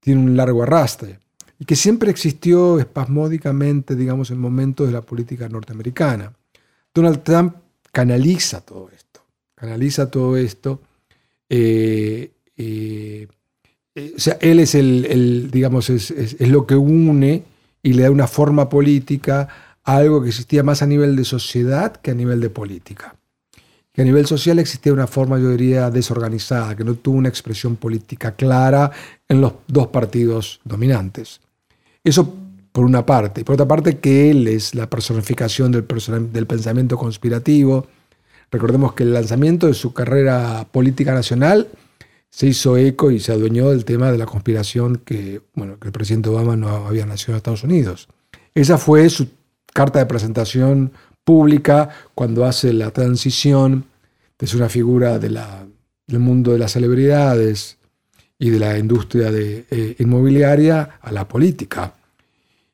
tiene 0.00 0.20
un 0.20 0.36
largo 0.36 0.62
arrastre 0.62 1.18
y 1.58 1.64
que 1.64 1.74
siempre 1.74 2.10
existió 2.10 2.78
espasmódicamente, 2.78 3.96
digamos, 3.96 4.30
en 4.30 4.38
momentos 4.38 4.86
de 4.86 4.92
la 4.92 5.02
política 5.02 5.48
norteamericana. 5.48 6.32
Donald 6.98 7.22
Trump 7.22 7.54
canaliza 7.92 8.60
todo 8.60 8.90
esto, 8.94 9.20
canaliza 9.54 10.10
todo 10.10 10.36
esto. 10.36 10.80
Eh, 11.48 12.32
eh, 12.56 13.28
eh, 13.94 14.12
o 14.16 14.18
sea, 14.18 14.36
él 14.40 14.60
es 14.60 14.74
el, 14.74 15.50
digamos, 15.50 15.90
es, 15.90 16.40
lo 16.40 16.66
que 16.66 16.74
une 16.74 17.44
y 17.82 17.92
le 17.92 18.02
da 18.02 18.10
una 18.10 18.26
forma 18.26 18.68
política 18.68 19.48
a 19.84 19.96
algo 19.96 20.22
que 20.22 20.28
existía 20.28 20.62
más 20.62 20.82
a 20.82 20.86
nivel 20.86 21.14
de 21.14 21.24
sociedad 21.24 21.96
que 21.96 22.10
a 22.10 22.14
nivel 22.14 22.40
de 22.40 22.50
política. 22.50 23.14
Que 23.92 24.02
a 24.02 24.04
nivel 24.04 24.26
social 24.26 24.58
existía 24.58 24.92
una 24.92 25.06
forma, 25.06 25.38
yo 25.38 25.50
diría, 25.50 25.90
desorganizada, 25.90 26.76
que 26.76 26.84
no 26.84 26.94
tuvo 26.94 27.16
una 27.16 27.28
expresión 27.28 27.76
política 27.76 28.32
clara 28.32 28.90
en 29.28 29.40
los 29.40 29.52
dos 29.66 29.88
partidos 29.88 30.60
dominantes. 30.64 31.40
Eso 32.04 32.47
por 32.72 32.84
una 32.84 33.06
parte. 33.06 33.40
Y 33.40 33.44
por 33.44 33.54
otra 33.54 33.68
parte, 33.68 33.98
que 33.98 34.30
él 34.30 34.48
es 34.48 34.74
la 34.74 34.88
personificación 34.88 35.72
del, 35.72 35.84
pensamiento 35.84 36.96
conspirativo. 36.96 37.86
Recordemos 38.50 38.94
que 38.94 39.02
el 39.02 39.12
lanzamiento 39.12 39.66
de 39.66 39.74
su 39.74 39.92
carrera 39.92 40.66
política 40.70 41.12
nacional 41.12 41.68
se 42.30 42.46
hizo 42.46 42.76
eco 42.76 43.10
y 43.10 43.20
se 43.20 43.32
adueñó 43.32 43.70
del 43.70 43.84
tema 43.84 44.12
de 44.12 44.18
la 44.18 44.26
conspiración 44.26 44.96
que, 45.04 45.40
bueno, 45.54 45.78
que 45.78 45.88
el 45.88 45.92
presidente 45.92 46.28
Obama 46.28 46.56
no 46.56 46.68
había 46.68 47.06
nacido 47.06 47.32
en 47.32 47.36
Estados 47.38 47.64
Unidos. 47.64 48.08
Esa 48.54 48.78
fue 48.78 49.08
su 49.08 49.28
carta 49.72 49.98
de 49.98 50.06
presentación 50.06 50.92
pública 51.24 51.90
cuando 52.14 52.44
hace 52.44 52.72
la 52.72 52.90
transición 52.90 53.86
de 54.38 54.56
una 54.56 54.68
figura 54.68 55.18
del 55.18 55.38
mundo 56.18 56.52
de 56.52 56.58
las 56.58 56.72
celebridades 56.72 57.76
y 58.38 58.50
de 58.50 58.58
la 58.58 58.78
industria 58.78 59.30
de, 59.30 59.66
eh, 59.70 59.96
inmobiliaria 59.98 60.98
a 61.02 61.12
la 61.12 61.26
política 61.26 61.97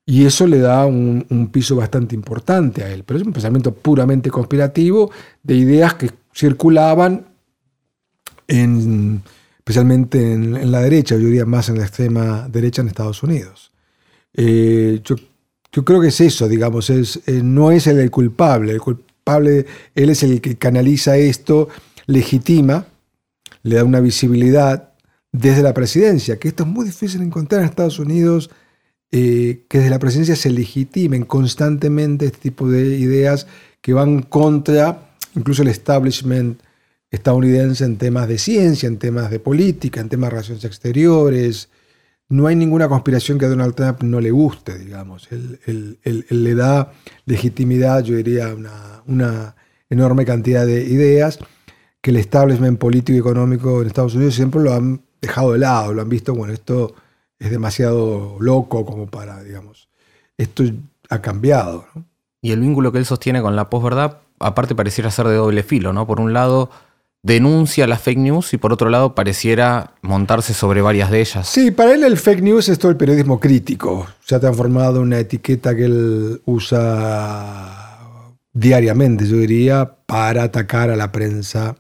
Y 0.06 0.26
eso 0.26 0.46
le 0.46 0.58
da 0.58 0.84
un, 0.84 1.48
piso 1.50 1.76
bastante 1.76 2.14
importante 2.14 2.84
a 2.84 2.90
él. 2.90 3.04
Pero 3.04 3.20
es 3.20 3.26
un 3.26 3.32
pensamiento 3.32 3.74
puramente 3.74 4.30
conspirativo 4.30 5.10
de 5.42 5.54
ideas 5.54 5.94
que 5.94 6.10
circulaban 6.34 7.26
en, 8.46 9.22
especialmente 9.58 10.32
en, 10.32 10.70
la 10.70 10.82
derecha, 10.82 11.16
yo 11.16 11.26
diría 11.26 11.46
más 11.46 11.70
en 11.70 11.78
la 11.78 11.84
extrema 11.84 12.48
derecha 12.48 12.82
en 12.82 12.88
Estados 12.88 13.22
Unidos. 13.22 13.72
Eh, 14.34 15.00
yo, 15.04 15.16
creo 15.84 16.00
que 16.00 16.08
es 16.08 16.20
eso, 16.20 16.48
digamos, 16.48 16.90
es, 16.90 17.20
eh, 17.26 17.40
no 17.42 17.70
es 17.70 17.86
el, 17.86 18.10
culpable, 18.10 18.72
el 18.72 18.80
culpable, 18.80 19.64
él 19.94 20.10
es 20.10 20.22
el 20.22 20.40
que 20.42 20.56
canaliza 20.56 21.16
esto, 21.16 21.68
legitima, 22.06 22.86
le 23.62 23.76
da 23.76 23.84
una 23.84 24.00
visibilidad 24.00 24.90
desde 25.32 25.62
la 25.62 25.72
presidencia, 25.72 26.38
que 26.38 26.48
esto 26.48 26.64
es 26.64 26.68
muy 26.68 26.84
difícil 26.84 27.22
encontrar 27.22 27.62
en 27.62 27.68
Estados 27.68 27.98
Unidos 27.98 28.50
eh, 29.10 29.64
que 29.68 29.78
desde 29.78 29.90
la 29.90 29.98
presidencia 29.98 30.36
se 30.36 30.50
legitimen 30.50 31.24
constantemente 31.24 32.26
este 32.26 32.38
tipo 32.38 32.68
de 32.68 32.96
ideas 32.98 33.46
que 33.80 33.92
van 33.92 34.22
contra 34.22 35.14
incluso 35.34 35.62
el 35.62 35.68
establishment 35.68 36.60
estadounidense 37.10 37.84
en 37.84 37.96
temas 37.96 38.28
de 38.28 38.38
ciencia, 38.38 38.86
en 38.86 38.98
temas 38.98 39.30
de 39.30 39.38
política, 39.38 40.00
en 40.00 40.08
temas 40.08 40.28
de 40.28 40.30
relaciones 40.30 40.64
exteriores. 40.64 41.68
No 42.28 42.46
hay 42.46 42.56
ninguna 42.56 42.88
conspiración 42.88 43.38
que 43.38 43.44
a 43.44 43.48
Donald 43.48 43.74
Trump 43.74 44.02
no 44.02 44.20
le 44.20 44.30
guste, 44.30 44.78
digamos. 44.78 45.28
Él, 45.30 45.98
le 46.04 46.54
da 46.54 46.92
legitimidad, 47.26 48.02
yo 48.02 48.16
diría, 48.16 48.54
una, 48.54 49.02
una 49.06 49.54
enorme 49.88 50.24
cantidad 50.24 50.66
de 50.66 50.84
ideas 50.84 51.38
que 52.00 52.10
el 52.10 52.16
establishment 52.16 52.78
político 52.78 53.16
y 53.16 53.20
económico 53.20 53.80
en 53.80 53.86
Estados 53.86 54.14
Unidos 54.14 54.34
siempre 54.34 54.60
lo 54.60 54.72
han 54.72 55.02
dejado 55.22 55.52
de 55.52 55.58
lado, 55.60 55.94
lo 55.94 56.02
han 56.02 56.08
visto, 56.08 56.34
bueno, 56.34 56.52
esto 56.52 56.94
es 57.38 57.50
demasiado 57.50 58.36
loco 58.40 58.84
como 58.84 59.06
para, 59.06 59.42
digamos, 59.42 59.88
esto 60.38 60.64
ha 61.10 61.20
cambiado. 61.20 61.86
Y 62.40 62.52
el 62.52 62.60
vínculo 62.60 62.92
que 62.92 62.98
él 62.98 63.06
sostiene 63.06 63.40
con 63.42 63.56
la 63.56 63.70
posverdad, 63.70 64.18
aparte 64.38 64.74
pareciera 64.74 65.10
ser 65.10 65.28
de 65.28 65.36
doble 65.36 65.62
filo, 65.62 65.92
¿no? 65.92 66.06
Por 66.06 66.20
un 66.20 66.32
lado, 66.32 66.70
denuncia 67.22 67.86
las 67.86 68.02
fake 68.02 68.18
news 68.18 68.52
y 68.52 68.58
por 68.58 68.72
otro 68.72 68.90
lado 68.90 69.14
pareciera 69.14 69.92
montarse 70.02 70.52
sobre 70.52 70.82
varias 70.82 71.10
de 71.10 71.20
ellas. 71.20 71.48
Sí, 71.48 71.70
para 71.70 71.94
él 71.94 72.04
el 72.04 72.18
fake 72.18 72.42
news 72.42 72.68
es 72.68 72.78
todo 72.78 72.90
el 72.90 72.98
periodismo 72.98 73.40
crítico. 73.40 74.06
Se 74.24 74.34
ha 74.34 74.40
transformado 74.40 74.96
en 74.98 75.04
una 75.04 75.18
etiqueta 75.18 75.74
que 75.74 75.86
él 75.86 76.42
usa 76.44 77.90
diariamente, 78.52 79.26
yo 79.26 79.36
diría, 79.38 79.96
para 80.06 80.44
atacar 80.44 80.90
a 80.90 80.96
la 80.96 81.10
prensa 81.10 81.76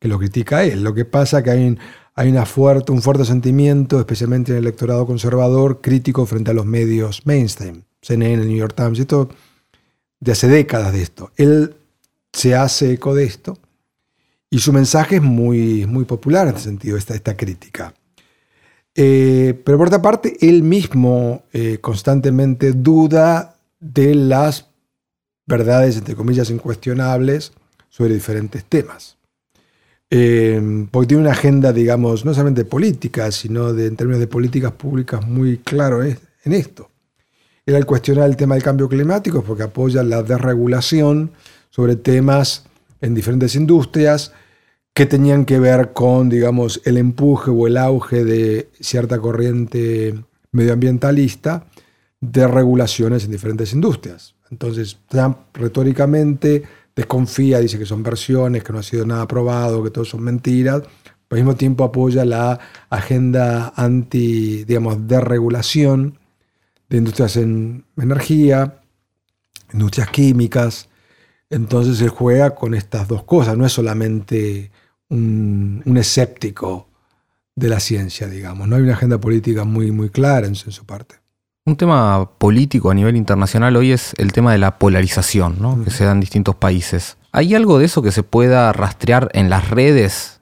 que 0.00 0.08
lo 0.08 0.18
critica 0.18 0.58
a 0.58 0.64
él. 0.64 0.82
Lo 0.82 0.94
que 0.94 1.04
pasa 1.04 1.38
es 1.38 1.44
que 1.44 1.50
hay 1.50 1.78
hay 2.18 2.34
fuerte, 2.46 2.90
un 2.90 3.00
fuerte 3.00 3.24
sentimiento, 3.24 4.00
especialmente 4.00 4.50
en 4.50 4.58
el 4.58 4.64
electorado 4.64 5.06
conservador, 5.06 5.80
crítico 5.80 6.26
frente 6.26 6.50
a 6.50 6.54
los 6.54 6.66
medios 6.66 7.24
mainstream, 7.24 7.84
CNN, 8.02 8.44
New 8.44 8.56
York 8.56 8.74
Times, 8.74 8.98
esto 8.98 9.28
de 10.18 10.32
hace 10.32 10.48
décadas 10.48 10.92
de 10.92 11.02
esto. 11.02 11.30
Él 11.36 11.76
se 12.32 12.56
hace 12.56 12.94
eco 12.94 13.14
de 13.14 13.22
esto 13.22 13.56
y 14.50 14.58
su 14.58 14.72
mensaje 14.72 15.16
es 15.16 15.22
muy, 15.22 15.86
muy 15.86 16.06
popular 16.06 16.48
en 16.48 16.56
este 16.56 16.68
sentido, 16.68 16.96
esta, 16.96 17.14
esta 17.14 17.36
crítica. 17.36 17.94
Eh, 18.96 19.62
pero 19.64 19.78
por 19.78 19.86
otra 19.86 20.02
parte, 20.02 20.38
él 20.40 20.64
mismo 20.64 21.44
eh, 21.52 21.78
constantemente 21.80 22.72
duda 22.72 23.60
de 23.78 24.16
las 24.16 24.66
verdades, 25.46 25.96
entre 25.96 26.16
comillas, 26.16 26.50
incuestionables 26.50 27.52
sobre 27.90 28.14
diferentes 28.14 28.64
temas. 28.64 29.17
Eh, 30.10 30.86
porque 30.90 31.08
tiene 31.08 31.22
una 31.22 31.32
agenda, 31.32 31.72
digamos, 31.72 32.24
no 32.24 32.32
solamente 32.32 32.64
política, 32.64 33.30
sino 33.30 33.72
de, 33.72 33.86
en 33.86 33.96
términos 33.96 34.20
de 34.20 34.26
políticas 34.26 34.72
públicas 34.72 35.26
muy 35.26 35.58
claro 35.58 36.02
en 36.02 36.18
esto. 36.44 36.90
Era 37.66 37.76
el 37.76 37.84
cuestionar 37.84 38.28
el 38.28 38.36
tema 38.36 38.54
del 38.54 38.64
cambio 38.64 38.88
climático 38.88 39.42
porque 39.42 39.64
apoya 39.64 40.02
la 40.02 40.22
desregulación 40.22 41.32
sobre 41.68 41.96
temas 41.96 42.64
en 43.02 43.14
diferentes 43.14 43.54
industrias 43.54 44.32
que 44.94 45.04
tenían 45.06 45.44
que 45.44 45.60
ver 45.60 45.92
con, 45.92 46.30
digamos, 46.30 46.80
el 46.84 46.96
empuje 46.96 47.50
o 47.50 47.66
el 47.66 47.76
auge 47.76 48.24
de 48.24 48.70
cierta 48.80 49.18
corriente 49.18 50.14
medioambientalista 50.50 51.66
de 52.20 52.48
regulaciones 52.48 53.24
en 53.24 53.30
diferentes 53.30 53.72
industrias. 53.74 54.34
Entonces, 54.50 54.98
Trump 55.08 55.36
retóricamente 55.54 56.62
desconfía, 56.98 57.60
dice 57.60 57.78
que 57.78 57.86
son 57.86 58.02
versiones, 58.02 58.64
que 58.64 58.72
no 58.72 58.80
ha 58.80 58.82
sido 58.82 59.06
nada 59.06 59.28
probado, 59.28 59.84
que 59.84 59.90
todo 59.90 60.04
son 60.04 60.20
mentiras, 60.24 60.82
al 61.30 61.38
mismo 61.38 61.54
tiempo 61.54 61.84
apoya 61.84 62.24
la 62.24 62.58
agenda 62.90 63.72
anti, 63.76 64.64
digamos, 64.64 65.06
de 65.06 65.20
regulación 65.20 66.18
de 66.88 66.96
industrias 66.96 67.36
en 67.36 67.84
energía, 67.96 68.80
industrias 69.72 70.10
químicas. 70.10 70.88
Entonces 71.50 72.00
él 72.00 72.08
juega 72.08 72.56
con 72.56 72.74
estas 72.74 73.06
dos 73.06 73.22
cosas, 73.22 73.56
no 73.56 73.64
es 73.64 73.72
solamente 73.72 74.72
un, 75.08 75.82
escéptico 75.96 76.88
de 77.54 77.68
la 77.68 77.78
ciencia, 77.78 78.26
digamos. 78.26 78.66
No 78.66 78.74
hay 78.74 78.82
una 78.82 78.94
agenda 78.94 79.20
política 79.20 79.62
muy, 79.62 79.92
muy 79.92 80.10
clara 80.10 80.48
en 80.48 80.56
su 80.56 80.84
parte. 80.84 81.17
Un 81.68 81.76
tema 81.76 82.30
político 82.38 82.90
a 82.90 82.94
nivel 82.94 83.14
internacional 83.14 83.76
hoy 83.76 83.92
es 83.92 84.14
el 84.16 84.32
tema 84.32 84.52
de 84.52 84.58
la 84.58 84.78
polarización 84.78 85.84
que 85.84 85.90
se 85.90 86.06
da 86.06 86.12
en 86.12 86.20
distintos 86.20 86.54
países. 86.54 87.18
¿Hay 87.30 87.54
algo 87.54 87.78
de 87.78 87.84
eso 87.84 88.00
que 88.00 88.10
se 88.10 88.22
pueda 88.22 88.72
rastrear 88.72 89.28
en 89.34 89.50
las 89.50 89.68
redes? 89.68 90.40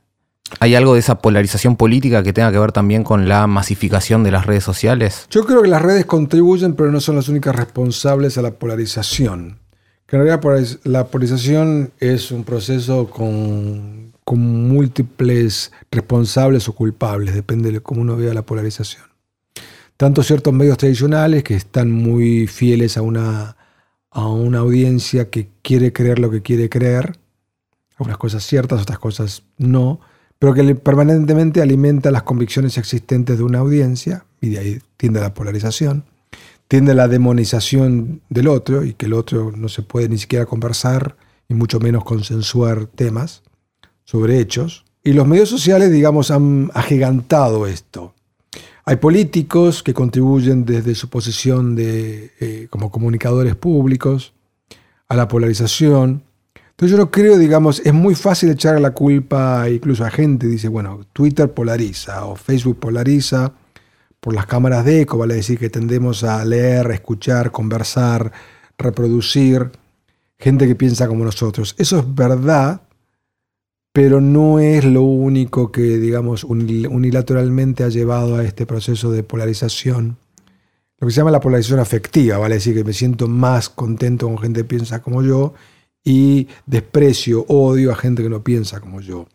¿Hay 0.60 0.76
algo 0.76 0.94
de 0.94 1.00
esa 1.00 1.18
polarización 1.18 1.74
política 1.74 2.22
que 2.22 2.32
tenga 2.32 2.52
que 2.52 2.60
ver 2.60 2.70
también 2.70 3.02
con 3.02 3.28
la 3.28 3.48
masificación 3.48 4.22
de 4.22 4.30
las 4.30 4.46
redes 4.46 4.62
sociales? 4.62 5.26
Yo 5.28 5.44
creo 5.44 5.62
que 5.62 5.68
las 5.68 5.82
redes 5.82 6.06
contribuyen, 6.06 6.76
pero 6.76 6.92
no 6.92 7.00
son 7.00 7.16
las 7.16 7.28
únicas 7.28 7.56
responsables 7.56 8.38
a 8.38 8.42
la 8.42 8.52
polarización. 8.52 9.58
Que 10.06 10.14
en 10.14 10.22
realidad 10.22 10.78
la 10.84 11.08
polarización 11.08 11.90
es 11.98 12.30
un 12.30 12.44
proceso 12.44 13.10
con, 13.10 14.12
con 14.22 14.68
múltiples 14.68 15.72
responsables 15.90 16.68
o 16.68 16.72
culpables, 16.72 17.34
depende 17.34 17.72
de 17.72 17.80
cómo 17.80 18.02
uno 18.02 18.16
vea 18.16 18.32
la 18.32 18.42
polarización 18.42 19.15
tanto 19.96 20.22
ciertos 20.22 20.52
medios 20.52 20.78
tradicionales 20.78 21.42
que 21.42 21.54
están 21.54 21.90
muy 21.90 22.46
fieles 22.46 22.96
a 22.96 23.02
una, 23.02 23.56
a 24.10 24.28
una 24.28 24.58
audiencia 24.58 25.30
que 25.30 25.48
quiere 25.62 25.92
creer 25.92 26.18
lo 26.18 26.30
que 26.30 26.42
quiere 26.42 26.68
creer, 26.68 27.18
algunas 27.96 28.18
cosas 28.18 28.44
ciertas, 28.44 28.82
otras 28.82 28.98
cosas 28.98 29.42
no, 29.58 30.00
pero 30.38 30.52
que 30.52 30.74
permanentemente 30.74 31.62
alimenta 31.62 32.10
las 32.10 32.22
convicciones 32.22 32.76
existentes 32.76 33.38
de 33.38 33.44
una 33.44 33.60
audiencia, 33.60 34.26
y 34.40 34.50
de 34.50 34.58
ahí 34.58 34.78
tiende 34.96 35.20
a 35.20 35.22
la 35.22 35.34
polarización, 35.34 36.04
tiende 36.68 36.92
a 36.92 36.94
la 36.94 37.08
demonización 37.08 38.20
del 38.28 38.48
otro, 38.48 38.84
y 38.84 38.92
que 38.92 39.06
el 39.06 39.14
otro 39.14 39.52
no 39.56 39.68
se 39.68 39.82
puede 39.82 40.08
ni 40.10 40.18
siquiera 40.18 40.44
conversar, 40.44 41.16
y 41.48 41.54
mucho 41.54 41.80
menos 41.80 42.04
consensuar 42.04 42.86
temas 42.86 43.42
sobre 44.04 44.40
hechos. 44.40 44.84
Y 45.02 45.12
los 45.12 45.26
medios 45.26 45.48
sociales, 45.48 45.90
digamos, 45.90 46.30
han 46.30 46.70
agigantado 46.74 47.66
esto. 47.66 48.15
Hay 48.88 48.96
políticos 48.96 49.82
que 49.82 49.92
contribuyen 49.92 50.64
desde 50.64 50.94
su 50.94 51.10
posición 51.10 51.74
de, 51.74 52.30
eh, 52.38 52.68
como 52.70 52.92
comunicadores 52.92 53.56
públicos 53.56 54.32
a 55.08 55.16
la 55.16 55.26
polarización. 55.26 56.22
Entonces 56.54 56.92
yo 56.92 56.96
no 56.96 57.10
creo, 57.10 57.36
digamos, 57.36 57.80
es 57.84 57.92
muy 57.92 58.14
fácil 58.14 58.50
echar 58.50 58.80
la 58.80 58.92
culpa 58.92 59.68
incluso 59.68 60.04
a 60.04 60.10
gente, 60.10 60.46
dice, 60.46 60.68
bueno, 60.68 61.04
Twitter 61.12 61.52
polariza 61.52 62.26
o 62.26 62.36
Facebook 62.36 62.78
polariza 62.78 63.54
por 64.20 64.34
las 64.34 64.46
cámaras 64.46 64.84
de 64.84 65.00
eco, 65.00 65.18
vale 65.18 65.34
decir 65.34 65.58
que 65.58 65.68
tendemos 65.68 66.22
a 66.22 66.44
leer, 66.44 66.88
escuchar, 66.92 67.50
conversar, 67.50 68.30
reproducir 68.78 69.72
gente 70.38 70.68
que 70.68 70.76
piensa 70.76 71.08
como 71.08 71.24
nosotros. 71.24 71.74
Eso 71.76 71.98
es 71.98 72.14
verdad, 72.14 72.82
pero 73.96 74.20
no 74.20 74.58
es 74.58 74.84
lo 74.84 75.04
único 75.04 75.72
que, 75.72 75.80
digamos, 75.80 76.44
unilateralmente 76.44 77.82
ha 77.82 77.88
llevado 77.88 78.36
a 78.36 78.44
este 78.44 78.66
proceso 78.66 79.10
de 79.10 79.22
polarización. 79.22 80.18
Lo 80.98 81.06
que 81.06 81.14
se 81.14 81.16
llama 81.16 81.30
la 81.30 81.40
polarización 81.40 81.80
afectiva, 81.80 82.36
vale 82.36 82.56
decir 82.56 82.74
que 82.74 82.84
me 82.84 82.92
siento 82.92 83.26
más 83.26 83.70
contento 83.70 84.26
con 84.26 84.36
gente 84.36 84.60
que 84.60 84.64
piensa 84.64 85.00
como 85.00 85.22
yo 85.22 85.54
y 86.04 86.46
desprecio, 86.66 87.46
odio 87.48 87.90
a 87.90 87.96
gente 87.96 88.22
que 88.22 88.28
no 88.28 88.44
piensa 88.44 88.80
como 88.80 89.00
yo. 89.00 89.28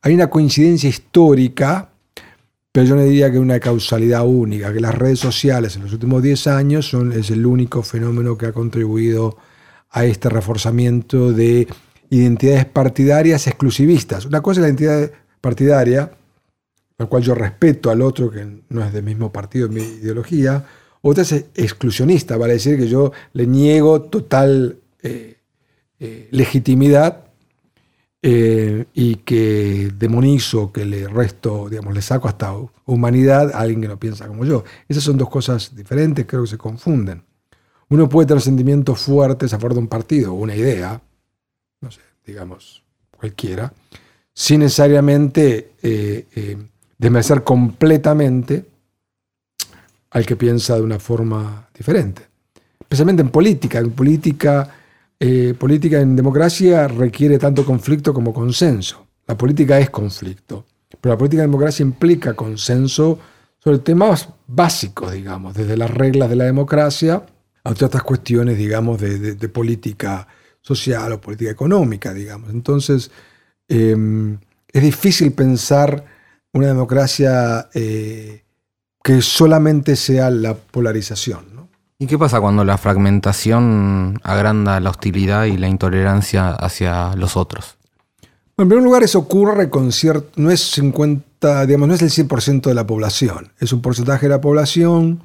Hay 0.00 0.14
una 0.14 0.30
coincidencia 0.30 0.88
histórica, 0.88 1.90
pero 2.72 2.86
yo 2.86 2.96
no 2.96 3.02
diría 3.02 3.30
que 3.30 3.38
una 3.38 3.60
causalidad 3.60 4.26
única, 4.26 4.72
que 4.72 4.80
las 4.80 4.94
redes 4.94 5.18
sociales 5.18 5.76
en 5.76 5.82
los 5.82 5.92
últimos 5.92 6.22
10 6.22 6.46
años 6.46 6.88
son, 6.88 7.12
es 7.12 7.30
el 7.30 7.44
único 7.44 7.82
fenómeno 7.82 8.38
que 8.38 8.46
ha 8.46 8.52
contribuido 8.52 9.36
a 9.90 10.06
este 10.06 10.30
reforzamiento 10.30 11.30
de 11.30 11.68
identidades 12.12 12.66
partidarias 12.66 13.46
exclusivistas. 13.46 14.26
Una 14.26 14.42
cosa 14.42 14.60
es 14.60 14.62
la 14.62 14.68
identidad 14.68 15.10
partidaria, 15.40 16.12
la 16.98 17.06
cual 17.06 17.22
yo 17.22 17.34
respeto 17.34 17.90
al 17.90 18.02
otro 18.02 18.30
que 18.30 18.46
no 18.68 18.84
es 18.84 18.92
del 18.92 19.02
mismo 19.02 19.32
partido, 19.32 19.68
mi 19.70 19.80
ideología. 19.80 20.64
Otra 21.00 21.22
es 21.22 21.32
exclusionista, 21.54 22.36
vale 22.36 22.52
decir 22.52 22.76
que 22.76 22.86
yo 22.86 23.12
le 23.32 23.46
niego 23.46 24.02
total 24.02 24.76
eh, 25.02 25.38
eh, 25.98 26.28
legitimidad 26.30 27.24
eh, 28.20 28.84
y 28.92 29.16
que 29.16 29.90
demonizo, 29.98 30.70
que 30.70 30.84
le 30.84 31.08
resto, 31.08 31.70
digamos, 31.70 31.94
le 31.94 32.02
saco 32.02 32.28
hasta 32.28 32.54
humanidad 32.84 33.52
a 33.54 33.60
alguien 33.60 33.80
que 33.80 33.88
no 33.88 33.98
piensa 33.98 34.28
como 34.28 34.44
yo. 34.44 34.64
Esas 34.86 35.02
son 35.02 35.16
dos 35.16 35.30
cosas 35.30 35.74
diferentes, 35.74 36.26
creo 36.26 36.42
que 36.42 36.48
se 36.48 36.58
confunden. 36.58 37.24
Uno 37.88 38.06
puede 38.08 38.28
tener 38.28 38.42
sentimientos 38.42 39.00
fuertes 39.00 39.54
a 39.54 39.58
favor 39.58 39.72
de 39.72 39.80
un 39.80 39.88
partido, 39.88 40.34
una 40.34 40.54
idea, 40.54 41.00
no 41.82 41.90
sé, 41.90 42.00
digamos, 42.24 42.82
cualquiera, 43.10 43.72
sin 44.32 44.60
necesariamente 44.60 45.72
eh, 45.82 46.26
eh, 46.34 46.56
completamente 47.44 48.64
al 50.10 50.24
que 50.24 50.36
piensa 50.36 50.76
de 50.76 50.82
una 50.82 50.98
forma 50.98 51.68
diferente. 51.74 52.22
Especialmente 52.80 53.22
en 53.22 53.28
política. 53.28 53.78
En 53.78 53.90
política 53.90 54.70
eh, 55.24 55.54
política 55.56 56.00
en 56.00 56.16
democracia 56.16 56.88
requiere 56.88 57.38
tanto 57.38 57.64
conflicto 57.64 58.12
como 58.12 58.34
consenso. 58.34 59.06
La 59.28 59.38
política 59.38 59.78
es 59.78 59.88
conflicto, 59.88 60.66
pero 61.00 61.14
la 61.14 61.16
política 61.16 61.44
en 61.44 61.48
democracia 61.48 61.84
implica 61.84 62.34
consenso 62.34 63.20
sobre 63.62 63.78
temas 63.78 64.28
básicos, 64.48 65.12
digamos, 65.12 65.54
desde 65.54 65.76
las 65.76 65.92
reglas 65.92 66.28
de 66.28 66.34
la 66.34 66.42
democracia 66.42 67.24
a 67.62 67.70
otras 67.70 68.02
cuestiones, 68.02 68.58
digamos, 68.58 69.00
de, 69.00 69.48
política 69.48 70.26
social 70.62 71.12
o 71.12 71.20
política 71.20 71.50
económica, 71.50 72.14
digamos. 72.14 72.50
Entonces, 72.50 73.10
em, 73.68 74.38
es 74.72 74.82
difícil 74.82 75.32
pensar 75.32 76.04
una 76.52 76.68
democracia 76.68 77.68
eh, 77.74 78.42
que 79.02 79.20
solamente 79.20 79.96
sea 79.96 80.30
la 80.30 80.54
polarización. 80.54 81.52
¿Y 81.98 82.06
qué 82.06 82.18
pasa 82.18 82.40
cuando 82.40 82.64
la 82.64 82.78
fragmentación 82.78 84.18
agranda 84.22 84.80
la 84.80 84.90
hostilidad 84.90 85.44
y 85.44 85.56
la 85.56 85.68
intolerancia 85.68 86.50
hacia 86.50 87.14
los 87.16 87.36
otros? 87.36 87.76
en 88.58 88.68
primer 88.68 88.84
lugar, 88.84 89.02
eso 89.02 89.18
ocurre 89.18 89.70
con 89.70 89.90
cierto. 89.92 90.28
No 90.36 90.50
es 90.50 90.60
50, 90.72 91.66
digamos, 91.66 91.88
no 91.88 91.94
es 91.94 92.02
el 92.02 92.10
100% 92.10 92.62
de 92.68 92.74
la 92.74 92.86
población. 92.86 93.50
Es 93.58 93.72
un 93.72 93.82
porcentaje 93.82 94.26
de 94.26 94.30
la 94.30 94.40
población 94.40 95.22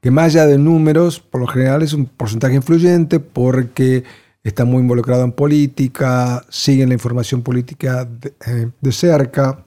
que, 0.00 0.10
más 0.10 0.26
allá 0.26 0.46
de 0.46 0.56
números, 0.56 1.20
por 1.20 1.42
lo 1.42 1.46
general 1.46 1.82
es 1.82 1.92
un 1.92 2.06
porcentaje 2.06 2.54
influyente 2.54 3.20
porque 3.20 4.04
está 4.42 4.64
muy 4.64 4.80
involucrado 4.80 5.24
en 5.24 5.32
política, 5.32 6.44
sigue 6.48 6.86
la 6.86 6.94
información 6.94 7.42
política 7.42 8.04
de, 8.04 8.34
eh, 8.46 8.70
de 8.80 8.92
cerca, 8.92 9.64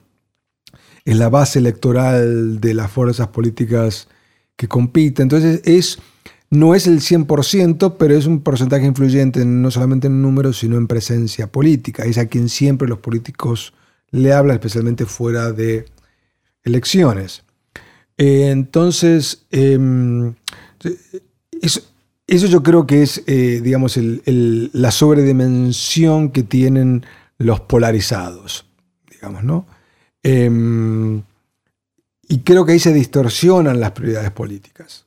es 1.04 1.16
la 1.16 1.28
base 1.28 1.58
electoral 1.58 2.60
de 2.60 2.74
las 2.74 2.90
fuerzas 2.90 3.28
políticas 3.28 4.08
que 4.56 4.68
compiten. 4.68 5.24
Entonces, 5.24 5.60
es 5.64 5.98
no 6.50 6.74
es 6.74 6.86
el 6.86 7.00
100%, 7.00 7.96
pero 7.98 8.14
es 8.14 8.26
un 8.26 8.40
porcentaje 8.40 8.86
influyente 8.86 9.44
no 9.44 9.70
solamente 9.70 10.06
en 10.06 10.22
números, 10.22 10.58
sino 10.58 10.76
en 10.76 10.86
presencia 10.86 11.50
política. 11.50 12.04
Es 12.04 12.16
a 12.16 12.26
quien 12.26 12.48
siempre 12.48 12.88
los 12.88 13.00
políticos 13.00 13.74
le 14.10 14.32
hablan, 14.32 14.54
especialmente 14.54 15.04
fuera 15.04 15.50
de 15.50 15.86
elecciones. 16.62 17.42
Eh, 18.16 18.50
entonces, 18.50 19.46
em, 19.50 20.34
eso, 22.26 22.46
yo 22.46 22.62
creo 22.62 22.86
que 22.86 23.02
es, 23.02 23.22
eh, 23.26 23.60
digamos, 23.62 23.98
la 23.98 24.90
sobredimensión 24.90 26.30
que 26.30 26.42
tienen 26.42 27.04
los 27.38 27.60
polarizados, 27.60 28.66
digamos, 29.10 29.44
¿no? 29.44 29.66
Em, 30.22 31.22
y 32.28 32.38
creo 32.40 32.64
que 32.64 32.72
ahí 32.72 32.78
se 32.78 32.92
distorsionan 32.92 33.80
las 33.80 33.92
prioridades 33.92 34.30
políticas 34.30 35.04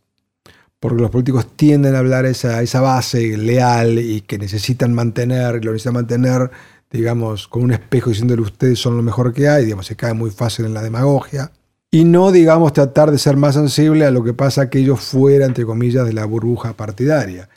porque 0.80 1.02
los 1.02 1.12
políticos 1.12 1.48
tienden 1.56 1.96
a 1.96 2.00
hablar 2.00 2.26
esa, 2.26 2.62
esa 2.62 2.82
base 2.82 3.36
leal 3.38 3.98
y 4.00 4.22
que 4.22 4.38
necesitan 4.38 4.94
mantener, 4.94 5.64
lo 5.66 5.72
necesitan 5.72 5.96
mantener, 5.96 6.52
digamos, 6.92 7.48
con 7.48 7.64
un 7.64 7.72
espejo 7.72 8.12
diciéndole 8.12 8.42
ustedes 8.42 8.80
son 8.80 8.96
lo 8.96 9.04
mejor 9.04 9.34
que 9.34 9.48
hay, 9.50 9.66
digamos, 9.66 9.88
se 9.88 9.96
cae 9.96 10.14
muy 10.14 10.30
fácil 10.30 10.66
en 10.66 10.74
la 10.74 10.84
demagogia. 10.84 11.52
Y 11.90 12.04
no, 12.04 12.32
digamos, 12.32 12.74
tratar 12.74 13.12
de 13.12 13.18
ser 13.18 13.38
más 13.38 13.56
sensible 13.56 14.06
a 14.06 14.12
lo 14.12 14.24
que 14.24 14.34
pasa 14.34 14.70
que 14.70 14.80
ellos 14.80 15.00
fuera, 15.00 15.46
entre 15.46 15.66
comillas, 15.66 16.06
de 16.06 16.14
la 16.14 16.26
burbuja 16.26 16.74
partidaria, 16.74 17.48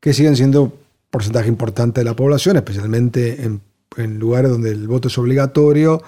que 0.00 0.14
siguen 0.14 0.36
siendo 0.36 0.72
porcentaje 1.10 1.48
importante 1.48 2.00
de 2.00 2.04
la 2.04 2.14
población, 2.14 2.56
especialmente 2.56 3.42
en, 3.42 3.60
en 3.96 4.18
lugares 4.18 4.50
donde 4.50 4.70
el 4.70 4.86
voto 4.86 5.08
es 5.08 5.18
obligatorio, 5.18 6.00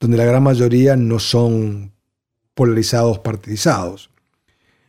donde 0.00 0.16
la 0.16 0.24
gran 0.24 0.42
mayoría 0.42 0.96
no 0.96 1.18
son 1.18 1.92
polarizados, 2.54 3.18
partidizados. 3.18 4.10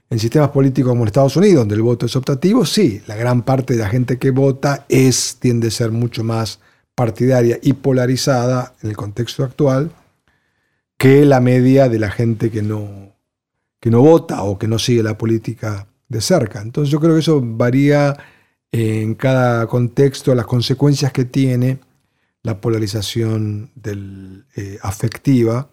En 0.10 0.18
sistemas 0.18 0.50
políticos 0.50 0.90
como 0.90 1.04
en 1.04 1.08
Estados 1.08 1.36
Unidos, 1.36 1.58
donde 1.58 1.76
el 1.76 1.84
voto 1.84 2.06
es 2.06 2.16
optativo, 2.16 2.66
sí, 2.66 3.02
la 3.06 3.16
gran 3.16 3.44
parte 3.44 3.74
de 3.74 3.80
la 3.80 3.90
gente 3.90 4.18
que 4.18 4.32
vota 4.32 4.86
es, 4.90 5.38
tiende 5.40 5.68
a 5.68 5.72
ser 5.72 5.92
mucho 5.92 6.24
más 6.24 6.60
partidaria 6.96 7.60
y 7.62 7.74
polarizada 7.74 8.74
en 8.82 8.90
el 8.90 8.98
contexto 8.98 9.44
actual 9.44 9.92
que 11.00 11.24
la 11.24 11.40
media 11.40 11.88
de 11.88 11.98
la 11.98 12.12
gente 12.12 12.52
que 12.52 12.62
no, 12.62 13.16
que 13.80 13.90
no 13.90 14.02
vota 14.02 14.44
o 14.44 14.60
que 14.60 14.68
no 14.68 14.78
sigue 14.78 15.02
la 15.02 15.18
política 15.18 15.88
de 16.10 16.20
cerca. 16.20 16.62
Entonces 16.62 16.92
yo 16.92 17.00
creo 17.00 17.14
que 17.14 17.22
eso 17.22 17.42
varía 17.42 18.18
en 18.72 19.16
cada 19.16 19.66
contexto, 19.68 20.36
las 20.36 20.46
consecuencias 20.46 21.14
que 21.14 21.24
tiene 21.24 21.80
la 22.44 22.60
polarización 22.60 23.72
del, 23.76 24.46
eh, 24.58 24.78
afectiva 24.82 25.70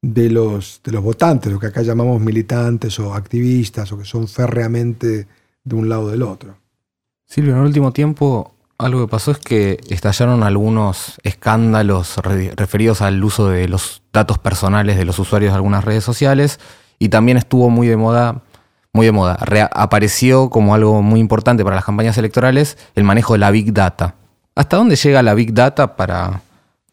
de 0.00 0.30
los, 0.30 0.80
de 0.84 0.92
los 0.92 1.02
votantes, 1.02 1.52
lo 1.52 1.58
que 1.58 1.66
acá 1.66 1.82
llamamos 1.82 2.20
militantes 2.20 3.00
o 3.00 3.14
activistas, 3.14 3.90
o 3.90 3.98
que 3.98 4.04
son 4.04 4.28
férreamente 4.28 5.26
de 5.64 5.74
un 5.74 5.88
lado 5.88 6.04
o 6.04 6.10
del 6.10 6.22
otro. 6.22 6.56
Silvio, 7.26 7.54
en 7.54 7.58
el 7.58 7.66
último 7.66 7.92
tiempo 7.92 8.54
algo 8.78 9.06
que 9.06 9.10
pasó 9.10 9.30
es 9.30 9.38
que 9.38 9.80
estallaron 9.88 10.42
algunos 10.42 11.18
escándalos 11.22 12.16
referidos 12.18 13.00
al 13.02 13.22
uso 13.22 13.48
de 13.48 13.68
los 13.68 14.02
datos 14.12 14.38
personales 14.38 14.96
de 14.96 15.04
los 15.04 15.18
usuarios 15.18 15.52
de 15.52 15.56
algunas 15.56 15.84
redes 15.84 16.04
sociales 16.04 16.60
y 16.98 17.08
también 17.08 17.38
estuvo 17.38 17.70
muy 17.70 17.86
de 17.86 17.96
moda, 17.96 18.42
muy 18.92 19.06
de 19.06 19.12
moda, 19.12 19.38
apareció 19.72 20.50
como 20.50 20.74
algo 20.74 21.02
muy 21.02 21.20
importante 21.20 21.64
para 21.64 21.76
las 21.76 21.84
campañas 21.84 22.18
electorales 22.18 22.76
el 22.94 23.04
manejo 23.04 23.34
de 23.34 23.38
la 23.38 23.50
Big 23.50 23.72
Data. 23.72 24.14
¿Hasta 24.54 24.76
dónde 24.76 24.96
llega 24.96 25.22
la 25.22 25.34
Big 25.34 25.52
Data 25.52 25.96
para 25.96 26.42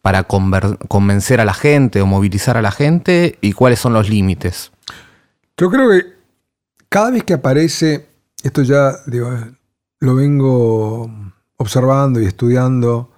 para 0.02 0.24
convencer 0.24 1.40
a 1.40 1.46
la 1.46 1.54
gente 1.54 2.02
o 2.02 2.06
movilizar 2.06 2.58
a 2.58 2.62
la 2.62 2.70
gente 2.70 3.38
y 3.40 3.52
cuáles 3.54 3.78
son 3.78 3.94
los 3.94 4.10
límites? 4.10 4.70
Yo 5.56 5.70
creo 5.70 5.88
que 5.88 6.04
cada 6.90 7.10
vez 7.10 7.24
que 7.24 7.32
aparece, 7.32 8.06
esto 8.42 8.60
ya 8.60 8.92
lo 10.00 10.14
vengo 10.14 11.10
observando 11.64 12.20
y 12.20 12.26
estudiando 12.26 13.10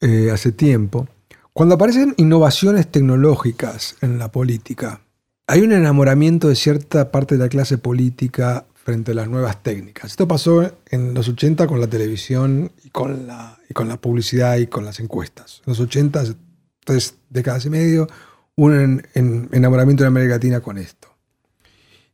eh, 0.00 0.30
hace 0.32 0.52
tiempo, 0.52 1.06
cuando 1.52 1.74
aparecen 1.74 2.14
innovaciones 2.16 2.88
tecnológicas 2.90 3.96
en 4.00 4.18
la 4.18 4.32
política, 4.32 5.02
hay 5.46 5.60
un 5.60 5.72
enamoramiento 5.72 6.48
de 6.48 6.56
cierta 6.56 7.10
parte 7.10 7.36
de 7.36 7.44
la 7.44 7.48
clase 7.48 7.78
política 7.78 8.66
frente 8.74 9.12
a 9.12 9.14
las 9.14 9.28
nuevas 9.28 9.62
técnicas. 9.62 10.12
Esto 10.12 10.26
pasó 10.26 10.72
en 10.90 11.12
los 11.12 11.28
80 11.28 11.66
con 11.66 11.80
la 11.80 11.88
televisión 11.88 12.72
y 12.84 12.90
con 12.90 13.26
la, 13.26 13.58
y 13.68 13.74
con 13.74 13.88
la 13.88 14.00
publicidad 14.00 14.56
y 14.56 14.66
con 14.66 14.84
las 14.84 14.98
encuestas. 14.98 15.62
En 15.66 15.72
los 15.72 15.80
80, 15.80 16.24
tres 16.84 17.16
décadas 17.28 17.66
y 17.66 17.70
medio, 17.70 18.08
un 18.56 19.02
enamoramiento 19.52 20.04
en 20.04 20.08
América 20.08 20.34
Latina 20.34 20.60
con 20.60 20.78
esto. 20.78 21.08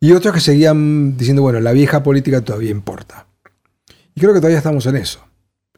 Y 0.00 0.12
otros 0.12 0.34
que 0.34 0.40
seguían 0.40 1.16
diciendo, 1.16 1.42
bueno, 1.42 1.60
la 1.60 1.72
vieja 1.72 2.02
política 2.02 2.40
todavía 2.40 2.70
importa. 2.70 3.26
Y 4.14 4.20
creo 4.20 4.32
que 4.32 4.40
todavía 4.40 4.58
estamos 4.58 4.84
en 4.86 4.96
eso. 4.96 5.24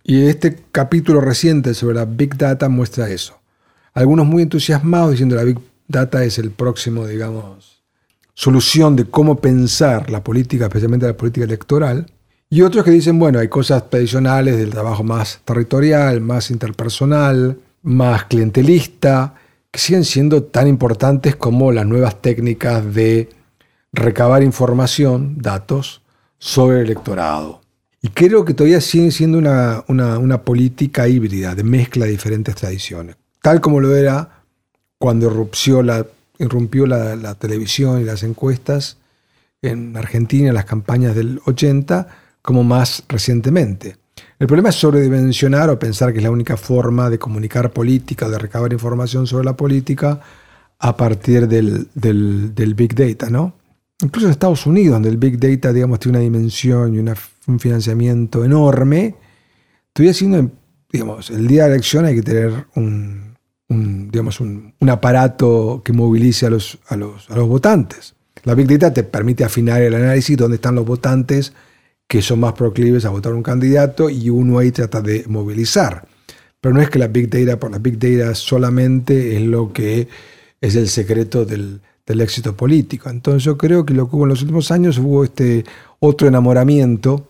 Y 0.08 0.28
este 0.28 0.56
capítulo 0.70 1.20
reciente 1.20 1.74
sobre 1.74 1.96
la 1.96 2.04
Big 2.04 2.36
Data 2.36 2.68
muestra 2.68 3.10
eso. 3.10 3.40
Algunos 3.92 4.24
muy 4.24 4.44
entusiasmados 4.44 5.10
diciendo 5.10 5.34
que 5.34 5.40
la 5.40 5.46
Big 5.46 5.58
Data 5.88 6.22
es 6.22 6.38
el 6.38 6.52
próximo, 6.52 7.08
digamos, 7.08 7.82
solución 8.32 8.94
de 8.94 9.06
cómo 9.06 9.40
pensar 9.40 10.08
la 10.08 10.22
política, 10.22 10.66
especialmente 10.66 11.08
la 11.08 11.16
política 11.16 11.44
electoral, 11.44 12.06
y 12.48 12.62
otros 12.62 12.84
que 12.84 12.92
dicen, 12.92 13.18
bueno, 13.18 13.40
hay 13.40 13.48
cosas 13.48 13.90
tradicionales 13.90 14.56
del 14.56 14.70
trabajo 14.70 15.02
más 15.02 15.40
territorial, 15.44 16.20
más 16.20 16.52
interpersonal, 16.52 17.58
más 17.82 18.26
clientelista, 18.26 19.34
que 19.72 19.80
siguen 19.80 20.04
siendo 20.04 20.44
tan 20.44 20.68
importantes 20.68 21.34
como 21.34 21.72
las 21.72 21.84
nuevas 21.84 22.22
técnicas 22.22 22.94
de 22.94 23.28
recabar 23.92 24.44
información, 24.44 25.34
datos, 25.38 26.00
sobre 26.38 26.76
el 26.76 26.84
electorado. 26.84 27.65
Y 28.06 28.10
creo 28.10 28.44
que 28.44 28.54
todavía 28.54 28.80
siguen 28.80 29.10
siendo 29.10 29.36
una, 29.36 29.82
una 29.88 30.42
política 30.42 31.08
híbrida, 31.08 31.56
de 31.56 31.64
mezcla 31.64 32.04
de 32.04 32.12
diferentes 32.12 32.54
tradiciones, 32.54 33.16
tal 33.42 33.60
como 33.60 33.80
lo 33.80 33.96
era 33.96 34.44
cuando 34.96 35.28
la 35.82 36.06
irrumpió 36.38 36.86
la, 36.86 37.34
televisión 37.34 38.00
y 38.00 38.04
las 38.04 38.22
encuestas 38.22 38.98
en 39.60 39.96
Argentina 39.96 40.50
en 40.50 40.54
las 40.54 40.66
campañas 40.66 41.16
del 41.16 41.40
80 41.46 42.06
como 42.42 42.62
más 42.62 43.02
recientemente. 43.08 43.96
El 44.38 44.46
problema 44.46 44.68
es 44.68 44.76
sobredimensionar 44.76 45.68
o 45.68 45.76
pensar 45.76 46.12
que 46.12 46.18
es 46.18 46.24
la 46.24 46.30
única 46.30 46.56
forma 46.56 47.10
de 47.10 47.18
comunicar 47.18 47.72
política, 47.72 48.28
de 48.28 48.38
recabar 48.38 48.72
información 48.72 49.26
sobre 49.26 49.46
la 49.46 49.56
política 49.56 50.20
a 50.78 50.96
partir 50.96 51.48
del, 51.48 52.74
Big 52.76 52.94
Data, 52.94 53.30
¿no? 53.30 53.54
Incluso 54.02 54.26
en 54.26 54.32
Estados 54.32 54.66
Unidos, 54.66 54.92
donde 54.92 55.08
el 55.08 55.16
Big 55.16 55.38
Data, 55.38 55.72
digamos, 55.72 56.00
tiene 56.00 56.18
una 56.18 56.24
dimensión 56.24 56.94
y 56.94 56.98
un 56.98 57.60
financiamiento 57.60 58.44
enorme, 58.44 59.16
todavía 59.92 60.12
siendo, 60.12 60.50
digamos, 60.92 61.30
el 61.30 61.46
día 61.46 61.64
de 61.64 61.70
la 61.70 61.74
elección 61.76 62.04
hay 62.04 62.16
que 62.16 62.22
tener 62.22 62.66
un, 62.74 63.36
digamos, 63.68 64.40
un, 64.40 64.74
aparato 64.88 65.80
que 65.82 65.94
movilice 65.94 66.46
a 66.46 66.50
los, 66.50 66.78
a, 66.88 66.96
los, 66.96 67.30
a 67.30 67.36
los 67.36 67.48
votantes. 67.48 68.14
La 68.44 68.54
Big 68.54 68.68
Data 68.68 68.92
te 68.92 69.02
permite 69.02 69.44
afinar 69.44 69.80
el 69.80 69.94
análisis 69.94 70.36
dónde 70.36 70.56
están 70.56 70.74
los 70.74 70.84
votantes 70.86 71.54
que 72.06 72.22
son 72.22 72.40
más 72.40 72.52
proclives 72.52 73.04
a 73.04 73.10
votar 73.10 73.32
un 73.32 73.42
candidato 73.42 74.10
y 74.10 74.28
uno 74.30 74.58
ahí 74.58 74.70
trata 74.70 75.00
de 75.00 75.24
movilizar. 75.26 76.06
Pero 76.60 76.74
no 76.74 76.80
es 76.80 76.90
que 76.90 76.98
la 76.98 77.08
Big 77.08 77.28
Data 77.28 77.58
por 77.58 77.70
la 77.70 77.78
Big 77.78 77.98
Data 77.98 78.34
solamente 78.34 79.36
es 79.36 79.42
lo 79.42 79.72
que 79.72 80.08
es 80.60 80.76
el 80.76 80.88
secreto 80.88 81.44
del, 81.44 81.80
del 82.06 82.20
éxito 82.20 82.56
político. 82.56 83.10
Entonces 83.10 83.42
yo 83.42 83.58
creo 83.58 83.84
que 83.84 83.94
lo 83.94 84.08
que 84.08 84.16
hubo 84.16 84.24
en 84.24 84.30
los 84.30 84.42
últimos 84.42 84.70
años 84.70 84.98
hubo 84.98 85.24
este 85.24 85.64
otro 85.98 86.28
enamoramiento 86.28 87.26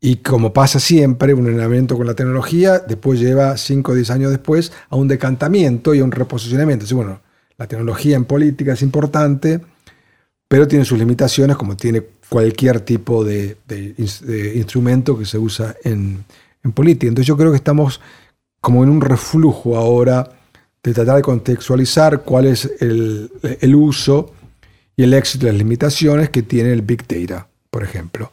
y 0.00 0.16
como 0.16 0.52
pasa 0.52 0.78
siempre, 0.78 1.32
un 1.32 1.46
enamoramiento 1.46 1.96
con 1.96 2.06
la 2.06 2.14
tecnología 2.14 2.78
después 2.78 3.18
lleva 3.18 3.56
5 3.56 3.92
o 3.92 3.94
10 3.94 4.10
años 4.10 4.30
después 4.30 4.70
a 4.90 4.96
un 4.96 5.08
decantamiento 5.08 5.94
y 5.94 6.00
a 6.00 6.04
un 6.04 6.12
reposicionamiento. 6.12 6.84
Entonces, 6.84 6.96
bueno, 6.96 7.20
la 7.56 7.66
tecnología 7.66 8.16
en 8.16 8.26
política 8.26 8.74
es 8.74 8.82
importante, 8.82 9.62
pero 10.46 10.68
tiene 10.68 10.84
sus 10.84 10.98
limitaciones 10.98 11.56
como 11.56 11.74
tiene 11.76 12.02
cualquier 12.28 12.80
tipo 12.80 13.24
de, 13.24 13.56
instrumento 14.54 15.16
que 15.16 15.24
se 15.24 15.38
usa 15.38 15.74
en 15.84 16.24
política. 16.74 17.08
Entonces 17.08 17.28
yo 17.28 17.38
creo 17.38 17.50
que 17.50 17.56
estamos 17.56 18.02
como 18.60 18.82
en 18.82 18.90
un 18.90 19.00
reflujo 19.00 19.76
ahora 19.76 20.30
de 20.84 20.92
tratar 20.92 21.16
de 21.16 21.22
contextualizar 21.22 22.22
cuál 22.22 22.46
es 22.46 22.70
el, 22.80 23.74
uso 23.74 24.32
y 24.94 25.02
el 25.02 25.14
éxito 25.14 25.46
y 25.46 25.50
las 25.50 25.58
limitaciones 25.58 26.28
que 26.28 26.42
tiene 26.42 26.72
el 26.72 26.82
Big 26.82 27.08
Data, 27.08 27.48
por 27.70 27.82
ejemplo. 27.82 28.30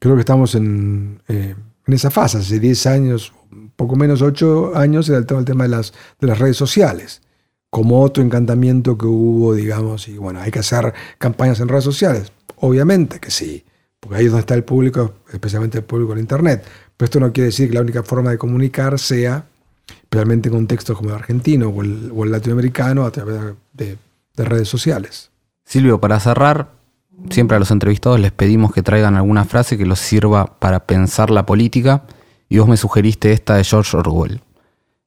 Creo 0.00 0.16
que 0.16 0.20
estamos 0.20 0.56
en, 0.56 1.22
eh, 1.28 1.54
esa 1.86 2.10
fase. 2.10 2.38
Hace 2.38 2.58
10 2.58 2.86
años, 2.88 3.32
poco 3.76 3.94
menos 3.94 4.22
8 4.22 4.72
años, 4.74 5.08
era 5.08 5.18
el 5.18 5.26
tema, 5.26 5.38
el 5.38 5.46
tema 5.46 5.64
de, 5.64 5.70
las, 5.70 5.94
de 6.20 6.26
las 6.26 6.38
redes 6.40 6.56
sociales, 6.56 7.22
como 7.70 8.02
otro 8.02 8.24
encantamiento 8.24 8.98
que 8.98 9.06
hubo, 9.06 9.54
digamos, 9.54 10.08
y 10.08 10.18
bueno, 10.18 10.40
hay 10.40 10.50
que 10.50 10.58
hacer 10.58 10.92
campañas 11.18 11.60
en 11.60 11.68
redes 11.68 11.84
sociales. 11.84 12.32
Obviamente 12.56 13.20
que 13.20 13.30
sí, 13.30 13.64
porque 14.00 14.16
ahí 14.16 14.24
es 14.24 14.32
donde 14.32 14.40
está 14.40 14.54
el 14.54 14.64
público, 14.64 15.14
especialmente 15.32 15.78
el 15.78 15.84
público 15.84 16.12
en 16.12 16.18
Internet. 16.18 16.64
Pero 16.96 17.04
esto 17.04 17.20
no 17.20 17.32
quiere 17.32 17.46
decir 17.46 17.68
que 17.68 17.74
la 17.74 17.82
única 17.82 18.02
forma 18.02 18.30
de 18.32 18.38
comunicar 18.38 18.98
sea 18.98 19.46
especialmente 19.88 20.48
en 20.48 20.54
contextos 20.54 20.96
como 20.96 21.10
el 21.10 21.16
argentino 21.16 21.68
o 21.68 21.82
el, 21.82 22.30
latinoamericano, 22.30 23.04
a 23.04 23.10
través 23.10 23.54
de, 23.72 23.98
redes 24.36 24.68
sociales. 24.68 25.30
Silvio, 25.64 26.00
para 26.00 26.20
cerrar, 26.20 26.70
siempre 27.30 27.56
a 27.56 27.60
los 27.60 27.72
entrevistados 27.72 28.20
les 28.20 28.30
pedimos 28.30 28.72
que 28.72 28.82
traigan 28.82 29.16
alguna 29.16 29.44
frase 29.44 29.76
que 29.76 29.84
los 29.84 29.98
sirva 29.98 30.58
para 30.58 30.86
pensar 30.86 31.30
la 31.30 31.44
política, 31.44 32.04
y 32.48 32.58
vos 32.58 32.68
me 32.68 32.76
sugeriste 32.76 33.32
esta 33.32 33.56
de 33.56 33.64
George 33.64 33.96
Orwell. 33.96 34.40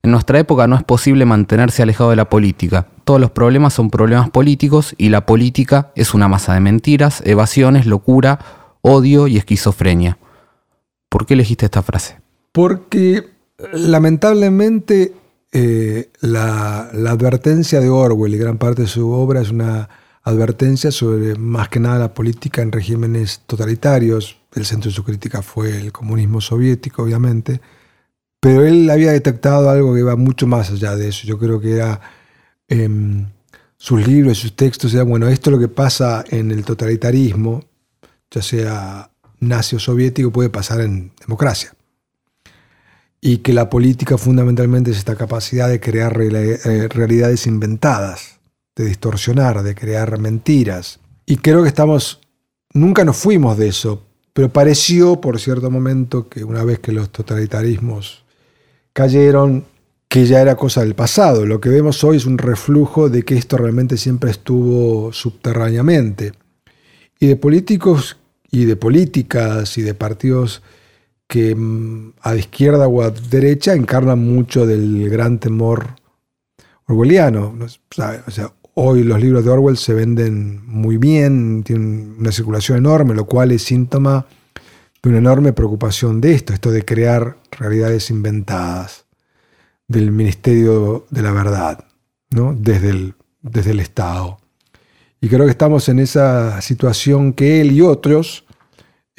En 0.03 0.11
nuestra 0.11 0.39
época 0.39 0.67
no 0.67 0.75
es 0.75 0.83
posible 0.83 1.25
mantenerse 1.25 1.83
alejado 1.83 2.09
de 2.09 2.15
la 2.15 2.29
política. 2.29 2.87
Todos 3.03 3.21
los 3.21 3.31
problemas 3.31 3.73
son 3.73 3.89
problemas 3.89 4.29
políticos 4.31 4.95
y 4.97 5.09
la 5.09 5.25
política 5.25 5.91
es 5.95 6.13
una 6.13 6.27
masa 6.27 6.55
de 6.55 6.59
mentiras, 6.59 7.21
evasiones, 7.25 7.85
locura, 7.85 8.39
odio 8.81 9.27
y 9.27 9.37
esquizofrenia. 9.37 10.17
¿Por 11.07 11.25
qué 11.25 11.35
elegiste 11.35 11.65
esta 11.65 11.83
frase? 11.83 12.19
Porque 12.51 13.29
Lamentablemente, 13.73 15.13
eh, 15.51 16.09
la, 16.21 16.89
advertencia 16.89 17.79
de 17.79 17.89
Orwell 17.89 18.33
y 18.33 18.37
gran 18.37 18.57
parte 18.57 18.83
de 18.83 18.87
su 18.87 19.11
obra 19.11 19.41
es 19.41 19.51
una 19.51 19.89
advertencia 20.23 20.91
sobre 20.91 21.35
más 21.35 21.69
que 21.69 21.79
nada 21.79 21.99
la 21.99 22.13
política 22.13 22.61
en 22.61 22.71
regímenes 22.71 23.41
totalitarios. 23.45 24.39
El 24.53 24.65
centro 24.65 24.89
de 24.89 24.95
su 24.95 25.03
crítica 25.03 25.41
fue 25.41 25.77
el 25.77 25.91
comunismo 25.91 26.41
soviético, 26.41 27.03
obviamente, 27.03 27.61
pero 28.39 28.65
él 28.65 28.89
había 28.89 29.11
detectado 29.11 29.69
algo 29.69 29.93
que 29.93 30.01
iba 30.01 30.15
mucho 30.15 30.47
más 30.47 30.71
allá 30.71 30.95
de 30.95 31.09
eso. 31.09 31.27
Yo 31.27 31.37
creo 31.37 31.59
que 31.59 31.73
era 31.75 32.01
em, 32.67 33.27
sus 33.77 34.05
libros 34.07 34.39
sus 34.39 34.55
textos, 34.55 34.93
eran, 34.93 35.09
bueno, 35.09 35.27
esto 35.27 35.49
es 35.49 35.53
lo 35.55 35.59
que 35.59 35.67
pasa 35.67 36.23
en 36.29 36.51
el 36.51 36.63
totalitarismo, 36.65 37.63
ya 38.29 38.41
sea 38.41 39.11
nazi 39.39 39.75
o 39.75 39.79
soviético, 39.79 40.31
puede 40.31 40.49
pasar 40.49 40.81
en 40.81 41.11
democracia 41.19 41.73
y 43.21 43.37
que 43.37 43.53
la 43.53 43.69
política 43.69 44.17
fundamentalmente 44.17 44.89
es 44.89 44.97
esta 44.97 45.15
capacidad 45.15 45.69
de 45.69 45.79
crear 45.79 46.19
eh, 46.19 46.87
realidades 46.89 47.45
inventadas, 47.45 48.39
de 48.75 48.85
distorsionar, 48.85 49.61
de 49.61 49.75
crear 49.75 50.19
mentiras. 50.19 50.99
Y 51.27 51.37
creo 51.37 51.61
que 51.61 51.69
estamos, 51.69 52.19
nunca 52.73 53.05
nos 53.05 53.17
fuimos 53.17 53.57
de 53.59 53.67
eso, 53.67 54.03
pero 54.33 54.51
pareció 54.51 55.21
por 55.21 55.39
cierto 55.39 55.69
momento 55.69 56.27
que 56.29 56.43
una 56.43 56.63
vez 56.63 56.79
que 56.79 56.91
los 56.91 57.11
totalitarismos 57.11 58.25
cayeron, 58.91 59.65
que 60.07 60.25
ya 60.25 60.41
era 60.41 60.55
cosa 60.55 60.81
del 60.81 60.95
pasado. 60.95 61.45
Lo 61.45 61.61
que 61.61 61.69
vemos 61.69 62.03
hoy 62.03 62.17
es 62.17 62.25
un 62.25 62.37
reflujo 62.37 63.07
de 63.09 63.23
que 63.23 63.37
esto 63.37 63.55
realmente 63.55 63.97
siempre 63.97 64.31
estuvo 64.31 65.13
subterráneamente. 65.13 66.33
Y 67.19 67.27
de 67.27 67.35
políticos 67.35 68.17
y 68.49 68.65
de 68.65 68.75
políticas 68.75 69.77
y 69.77 69.83
de 69.83 69.93
partidos 69.93 70.63
que 71.31 71.55
mm, 71.55 72.11
a 72.23 72.35
izquierda 72.35 72.89
o 72.89 73.01
a 73.01 73.09
derecha 73.09 73.73
encarnan 73.73 74.19
mucho 74.19 74.65
del 74.65 75.09
gran 75.09 75.39
temor 75.39 75.95
orwelliano. 76.87 77.55
O 77.57 78.31
sea, 78.31 78.51
hoy 78.73 79.05
los 79.05 79.17
libros 79.21 79.45
de 79.45 79.49
Orwell 79.49 79.77
se 79.77 79.93
venden 79.93 80.61
muy 80.67 80.97
bien, 80.97 81.63
tienen 81.63 82.17
una 82.19 82.33
circulación 82.33 82.79
enorme, 82.79 83.15
lo 83.15 83.27
cual 83.27 83.51
es 83.53 83.63
síntoma 83.63 84.25
de 85.01 85.09
una 85.09 85.19
enorme 85.19 85.53
preocupación 85.53 86.19
de 86.19 86.33
esto, 86.33 86.51
esto 86.51 86.69
de 86.69 86.83
crear 86.83 87.37
realidades 87.49 88.09
inventadas 88.09 89.05
del 89.87 90.11
Ministerio 90.11 91.05
de 91.11 91.21
la 91.21 91.31
Verdad, 91.31 91.85
¿no? 92.31 92.53
desde, 92.59 92.89
el, 92.89 93.13
desde 93.41 93.71
el 93.71 93.79
Estado. 93.79 94.37
Y 95.21 95.29
creo 95.29 95.45
que 95.45 95.51
estamos 95.51 95.87
en 95.87 95.99
esa 95.99 96.59
situación 96.59 97.31
que 97.31 97.61
él 97.61 97.71
y 97.71 97.79
otros 97.79 98.43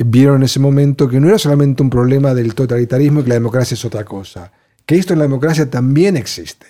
vieron 0.05 0.37
en 0.37 0.43
ese 0.45 0.61
momento 0.61 1.09
que 1.09 1.21
no 1.21 1.29
era 1.29 1.38
solamente 1.38 1.83
un 1.83 1.91
problema 1.91 2.35
del 2.35 2.55
totalitarismo 2.55 3.21
y 3.21 3.23
que 3.25 3.29
la 3.31 3.35
democracia 3.35 3.75
es 3.75 3.85
otra 3.85 4.05
cosa, 4.05 4.53
que 4.87 4.97
esto 4.97 5.12
en 5.12 5.19
la 5.19 5.25
democracia 5.25 5.69
también 5.69 6.17
existe. 6.17 6.67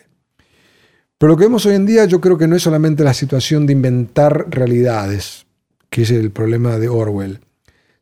Pero 1.18 1.32
lo 1.32 1.36
que 1.36 1.44
vemos 1.44 1.64
hoy 1.66 1.74
en 1.74 1.86
día 1.86 2.04
yo 2.04 2.20
creo 2.20 2.36
que 2.36 2.48
no 2.48 2.56
es 2.56 2.62
solamente 2.62 3.04
la 3.04 3.14
situación 3.14 3.66
de 3.66 3.72
inventar 3.72 4.46
realidades, 4.50 5.46
que 5.88 6.02
es 6.02 6.10
el 6.10 6.30
problema 6.32 6.78
de 6.78 6.88
Orwell, 6.88 7.40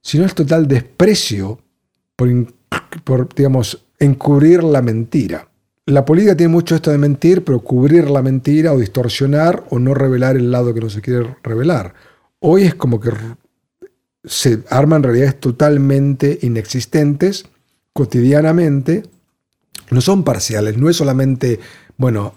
sino 0.00 0.24
el 0.24 0.32
total 0.32 0.66
desprecio 0.66 1.60
por, 3.04 3.34
digamos, 3.34 3.84
encubrir 3.98 4.64
la 4.64 4.80
mentira. 4.80 5.48
La 5.86 6.04
política 6.04 6.36
tiene 6.36 6.52
mucho 6.52 6.74
esto 6.74 6.90
de 6.90 6.98
mentir, 6.98 7.44
pero 7.44 7.60
cubrir 7.60 8.08
la 8.08 8.22
mentira 8.22 8.72
o 8.72 8.78
distorsionar 8.78 9.64
o 9.70 9.78
no 9.78 9.92
revelar 9.92 10.36
el 10.36 10.50
lado 10.50 10.72
que 10.72 10.80
no 10.80 10.88
se 10.88 11.00
quiere 11.00 11.36
revelar. 11.42 11.94
Hoy 12.38 12.62
es 12.62 12.74
como 12.74 13.00
que 13.00 13.10
se 14.24 14.62
arman 14.68 15.02
realidades 15.02 15.40
totalmente 15.40 16.38
inexistentes 16.42 17.46
cotidianamente, 17.92 19.04
no 19.90 20.00
son 20.00 20.24
parciales, 20.24 20.76
no 20.76 20.88
es 20.88 20.96
solamente, 20.96 21.58
bueno, 21.96 22.34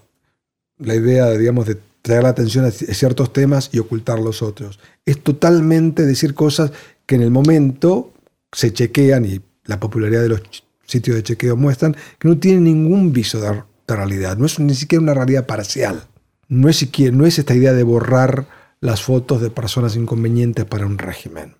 la 0.77 0.95
idea, 0.95 1.29
digamos, 1.31 1.67
de 1.67 1.77
traer 2.01 2.23
la 2.23 2.29
atención 2.29 2.65
a 2.65 2.71
ciertos 2.71 3.31
temas 3.31 3.69
y 3.71 3.79
ocultar 3.79 4.19
los 4.19 4.41
otros. 4.41 4.79
Es 5.05 5.21
totalmente 5.21 6.05
decir 6.05 6.33
cosas 6.33 6.71
que 7.05 7.15
en 7.15 7.21
el 7.21 7.31
momento 7.31 8.11
se 8.51 8.73
chequean 8.73 9.25
y 9.25 9.41
la 9.65 9.79
popularidad 9.79 10.21
de 10.21 10.29
los 10.29 10.41
sitios 10.85 11.15
de 11.15 11.23
chequeo 11.23 11.55
muestran 11.55 11.95
que 12.19 12.27
no 12.27 12.37
tienen 12.37 12.65
ningún 12.65 13.13
viso 13.13 13.39
de, 13.39 13.63
realidad, 13.87 14.37
no 14.37 14.45
es 14.45 14.59
ni 14.59 14.73
siquiera 14.73 15.03
una 15.03 15.13
realidad 15.13 15.45
parcial. 15.45 16.07
No 16.49 16.67
es, 16.69 16.77
siquiera, 16.77 17.15
no 17.15 17.25
es 17.25 17.39
esta 17.39 17.53
idea 17.53 17.73
de 17.73 17.83
borrar 17.83 18.47
las 18.81 19.01
fotos 19.01 19.41
de 19.41 19.49
personas 19.49 19.95
inconvenientes 19.95 20.65
para 20.65 20.85
un 20.85 20.97
régimen 20.97 21.55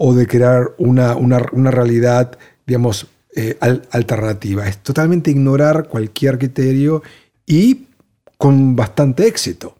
o 0.00 0.14
de 0.14 0.28
crear 0.28 0.74
una, 0.78 1.38
realidad, 1.70 2.38
digamos, 2.64 3.08
eh, 3.34 3.58
alternativa. 3.90 4.68
Es 4.68 4.78
totalmente 4.78 5.32
ignorar 5.32 5.88
cualquier 5.88 6.38
criterio 6.38 7.02
y 7.44 7.86
con 8.36 8.76
bastante 8.76 9.26
éxito. 9.26 9.76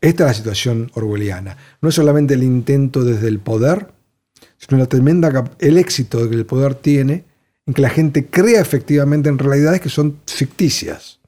Esta 0.00 0.24
es 0.24 0.30
la 0.30 0.34
situación 0.34 0.90
orwelliana. 0.94 1.56
No 1.80 1.90
es 1.90 1.94
solamente 1.94 2.34
el 2.34 2.42
intento 2.42 3.04
desde 3.04 3.28
el 3.28 3.38
poder, 3.38 3.92
sino 4.58 4.78
la 4.78 4.86
tremenda, 4.86 5.44
el 5.60 5.78
éxito 5.78 6.28
que 6.28 6.34
el 6.34 6.44
poder 6.44 6.74
tiene 6.74 7.24
en 7.64 7.74
que 7.74 7.82
la 7.82 7.90
gente 7.90 8.26
crea 8.26 8.60
efectivamente 8.60 9.28
en 9.28 9.38
realidades 9.38 9.80
que 9.80 9.90
son 9.90 10.18
ficticias. 10.26 11.20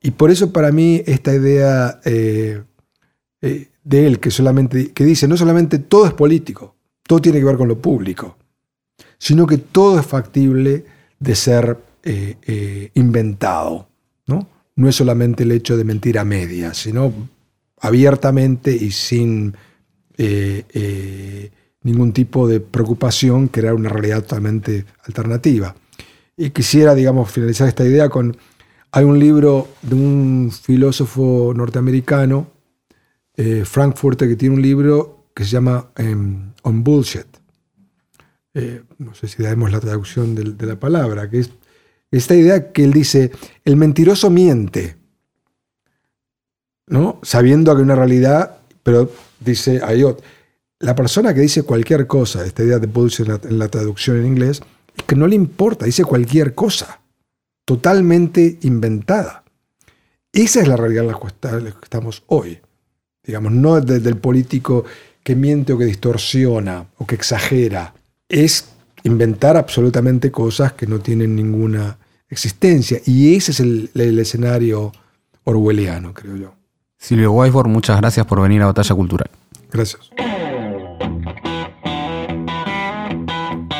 Y 0.00 0.12
por 0.12 0.30
eso 0.30 0.52
para 0.52 0.70
mí 0.70 1.02
esta 1.06 1.34
idea 1.34 2.00
eh, 2.04 2.62
eh, 3.40 3.68
de 3.82 4.06
él 4.06 4.20
que 4.20 4.30
solamente 4.30 4.92
que 4.92 5.04
dice 5.04 5.26
no 5.26 5.36
solamente 5.36 5.80
todo 5.80 6.06
es 6.06 6.12
político, 6.12 6.76
todo 7.12 7.20
tiene 7.20 7.40
que 7.40 7.44
ver 7.44 7.58
con 7.58 7.68
lo 7.68 7.76
público, 7.76 8.38
sino 9.18 9.46
que 9.46 9.58
todo 9.58 10.00
es 10.00 10.06
factible 10.06 10.86
de 11.18 11.34
ser 11.34 11.76
eh, 12.02 12.38
eh, 12.46 12.90
inventado. 12.94 13.86
¿no? 14.26 14.48
no 14.76 14.88
es 14.88 14.96
solamente 14.96 15.42
el 15.42 15.52
hecho 15.52 15.76
de 15.76 15.84
mentir 15.84 16.18
a 16.18 16.24
media, 16.24 16.72
sino 16.72 17.12
abiertamente 17.82 18.74
y 18.74 18.92
sin 18.92 19.54
eh, 20.16 21.50
ningún 21.82 22.14
tipo 22.14 22.48
de 22.48 22.60
preocupación 22.60 23.48
crear 23.48 23.74
una 23.74 23.90
realidad 23.90 24.22
totalmente 24.22 24.86
alternativa. 25.04 25.76
Y 26.34 26.48
quisiera, 26.48 26.94
digamos, 26.94 27.30
finalizar 27.30 27.68
esta 27.68 27.84
idea 27.84 28.08
con... 28.08 28.34
Hay 28.90 29.04
un 29.04 29.18
libro 29.18 29.68
de 29.82 29.94
un 29.96 30.50
filósofo 30.50 31.52
norteamericano, 31.54 32.46
Frankfurter, 33.64 34.28
que 34.28 34.36
tiene 34.36 34.54
un 34.54 34.62
libro 34.62 35.21
que 35.34 35.44
se 35.44 35.50
llama 35.50 35.90
em, 35.96 36.52
On 36.62 36.84
Bullshit. 36.84 37.26
Eh, 38.54 38.82
no 38.98 39.14
sé 39.14 39.28
si 39.28 39.42
damos 39.42 39.72
la 39.72 39.80
traducción 39.80 40.34
de, 40.34 40.66
la 40.66 40.78
palabra, 40.78 41.30
que 41.30 41.40
es 41.40 41.50
esta 42.10 42.34
idea 42.34 42.70
que 42.72 42.84
él 42.84 42.92
dice, 42.92 43.30
el 43.64 43.76
mentiroso 43.76 44.28
miente, 44.28 44.96
¿no? 46.86 47.18
Sabiendo 47.22 47.72
que 47.72 47.78
hay 47.78 47.84
una 47.84 47.94
realidad, 47.94 48.58
pero 48.82 49.10
dice 49.40 49.80
Ayot, 49.82 50.22
la 50.80 50.94
persona 50.94 51.32
que 51.32 51.40
dice 51.40 51.62
cualquier 51.62 52.06
cosa, 52.06 52.44
esta 52.44 52.62
idea 52.62 52.78
de 52.78 52.86
bullshit 52.86 53.28
en 53.44 53.58
la 53.58 53.68
traducción 53.68 54.18
en 54.18 54.26
inglés, 54.26 54.60
es 54.94 55.04
que 55.04 55.16
no 55.16 55.26
le 55.26 55.36
importa, 55.36 55.86
dice 55.86 56.04
cualquier 56.04 56.54
cosa, 56.54 57.00
totalmente 57.64 58.58
inventada. 58.62 59.44
Esa 60.32 60.60
es 60.60 60.68
la 60.68 60.76
realidad 60.76 61.04
en 61.04 61.64
la 61.64 61.70
que 61.70 61.78
estamos 61.82 62.22
hoy. 62.26 62.60
Digamos, 63.22 63.52
no 63.52 63.80
desde 63.80 64.08
el 64.08 64.16
político 64.16 64.84
que 65.22 65.36
miente 65.36 65.72
o 65.72 65.78
que 65.78 65.84
distorsiona 65.84 66.86
o 66.98 67.06
que 67.06 67.14
exagera. 67.14 67.94
Es 68.28 68.68
inventar 69.04 69.56
absolutamente 69.56 70.30
cosas 70.30 70.72
que 70.72 70.86
no 70.86 71.00
tienen 71.00 71.36
ninguna 71.36 71.98
existencia. 72.28 73.00
Y 73.06 73.34
ese 73.36 73.52
es 73.52 73.60
el, 73.60 73.90
escenario 74.18 74.92
orwelliano, 75.44 76.14
creo 76.14 76.36
yo. 76.36 76.54
Silvio 76.98 77.32
Weisborg, 77.32 77.68
muchas 77.68 78.00
gracias 78.00 78.26
por 78.26 78.40
venir 78.40 78.62
a 78.62 78.66
Batalla 78.66 78.94
Cultural. 78.94 79.30
Gracias. 79.70 80.10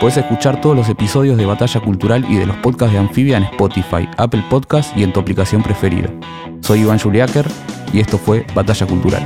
Puedes 0.01 0.17
escuchar 0.17 0.61
todos 0.61 0.75
los 0.75 0.89
episodios 0.89 1.39
de 1.39 1.47
Batalla 1.47 1.81
Cultural 1.81 2.27
y 2.29 2.37
de 2.37 2.47
los 2.47 2.57
podcasts 2.57 2.93
de 2.93 2.99
Anfibia 2.99 3.37
en 3.37 3.45
Spotify, 3.45 4.09
Apple 4.17 4.45
Podcasts 4.51 4.93
y 4.97 5.05
en 5.05 5.13
tu 5.13 5.21
aplicación 5.21 5.63
preferida. 5.63 6.13
Soy 6.61 6.81
Iván 6.81 6.99
Juliáquer 6.99 7.47
y 7.93 8.01
esto 8.01 8.19
fue 8.19 8.45
Batalla 8.53 8.87
Cultural. 8.87 9.25